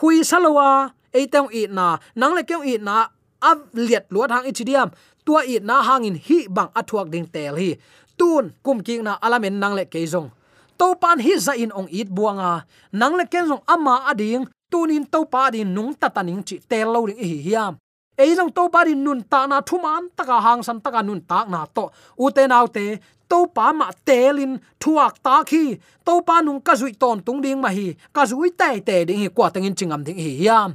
Hui 0.00 0.24
salowa 0.30 0.92
eitang 1.14 1.48
i 1.54 1.70
na, 1.70 1.98
nang 2.18 2.34
le 2.34 2.42
ke 2.42 2.58
i 2.72 2.74
na 2.78 3.06
av 3.44 3.58
liet 3.76 4.08
luat 4.10 4.32
hang 4.34 4.46
ichidiam 4.50 4.88
tua 5.24 5.40
i 5.44 5.58
na 5.58 5.82
hangin 5.82 6.16
hi 6.26 6.46
bang 6.48 6.70
athuak 6.74 7.08
ding 7.10 7.26
tel 7.26 7.56
hi. 7.56 7.76
Tun, 8.18 8.54
kum 8.62 8.78
king 8.86 9.02
na 9.02 9.18
alamen 9.18 9.58
nang 9.58 9.74
le 9.74 9.84
keizong 9.84 10.30
to 10.78 10.94
pan 11.00 11.18
hi 11.20 11.34
za 11.38 11.52
in 11.56 11.72
ong 11.72 11.88
it 11.90 12.08
buanga. 12.10 12.64
Nang 12.92 13.16
le 13.16 13.24
kenjong 13.24 13.62
ama 13.66 14.04
ading. 14.10 14.46
Tunin 14.70 15.06
to 15.06 15.22
pa 15.24 15.50
din 15.54 15.70
nung 15.70 15.94
tataning 15.94 16.42
chi 16.42 16.58
tel 16.58 16.90
lo 16.90 17.06
ring 17.06 17.20
hi 17.20 17.38
hiam. 17.46 17.72
Ei 18.18 18.34
long 18.34 18.50
to 18.50 18.68
pa 18.68 18.84
din 18.84 19.04
nun 19.04 19.22
ta 19.22 19.46
na 19.46 19.60
thuman, 19.62 20.10
taka 20.16 20.40
hang 20.40 20.62
san 20.66 20.80
taka 20.80 21.02
nun 21.02 21.20
tak 21.20 21.46
na 21.48 21.66
to. 21.76 21.90
U 22.18 22.30
te 22.30 22.46
nau 22.46 22.66
te 22.66 22.98
to 23.30 23.46
pa 23.54 23.72
ma 23.72 23.88
telin 24.04 24.58
thuak 24.82 25.22
ta 25.22 25.44
khi. 25.46 25.78
To 26.06 26.22
pa 26.26 26.42
nung 26.42 26.60
ka 26.60 26.74
zui 26.74 26.92
ton 26.98 27.22
tung 27.22 27.40
ding 27.44 27.60
ma 27.60 27.70
hi. 27.70 27.94
Ka 28.12 28.26
zui 28.26 28.50
te 28.50 28.80
te 28.80 29.04
ding 29.04 29.20
hi 29.22 29.28
kwa 29.30 29.50
tengin 29.54 29.74
chingam 29.78 30.02
ding 30.02 30.18
hi 30.18 30.30
hiam 30.42 30.74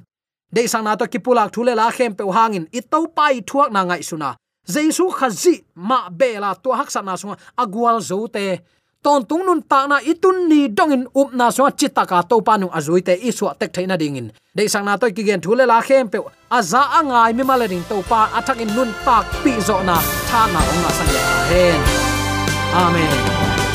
de 0.53 0.67
sang 0.67 0.83
na 0.83 0.95
to 0.95 1.05
kipulak 1.05 1.51
thule 1.53 1.73
la 1.75 1.91
khem 1.91 2.15
pe 2.15 2.23
hangin 2.38 2.65
i 2.73 2.81
to 2.81 3.07
pai 3.15 3.41
thuak 3.41 3.69
na 3.71 3.83
ngai 3.85 4.03
suna 4.09 4.35
jesu 4.73 5.05
khazi 5.09 5.55
ma 5.75 6.09
bela 6.09 6.55
to 6.63 6.69
hak 6.71 6.89
sa 6.91 7.01
na 7.01 7.13
sunga 7.15 7.38
agwal 7.57 7.97
zote 8.09 8.59
ton 9.03 9.23
tung 9.29 9.45
nun 9.47 9.62
ta 9.62 9.88
na 9.88 9.97
itun 10.12 10.38
ni 10.49 10.67
dongin 10.67 11.07
up 11.15 11.29
na 11.33 11.49
so 11.49 11.69
chitaka 11.79 12.19
to 12.29 12.41
panu 12.47 12.67
azui 12.77 13.01
te 13.07 13.13
isu 13.29 13.45
tek 13.59 13.71
thaina 13.75 13.95
dingin 14.01 14.27
de 14.55 14.67
sang 14.67 14.85
na 14.85 14.97
to 14.97 15.05
ki 15.15 15.23
gen 15.27 15.41
thule 15.41 15.63
la 15.71 15.79
khem 15.88 16.09
pe 16.09 16.19
aza 16.57 16.81
angai 16.99 17.31
mi 17.38 17.43
malaring 17.49 17.85
to 17.89 17.97
pa 18.09 18.19
athak 18.38 18.59
in 18.63 18.69
nun 18.75 18.89
tak 19.05 19.25
pi 19.43 19.51
zo 19.67 19.77
na. 19.89 19.97
Tha 20.29 20.41
na 20.53 20.59
ong 20.71 20.81
na 20.83 20.89
sang 20.97 21.12
ya 21.15 21.23
amen. 22.83 23.68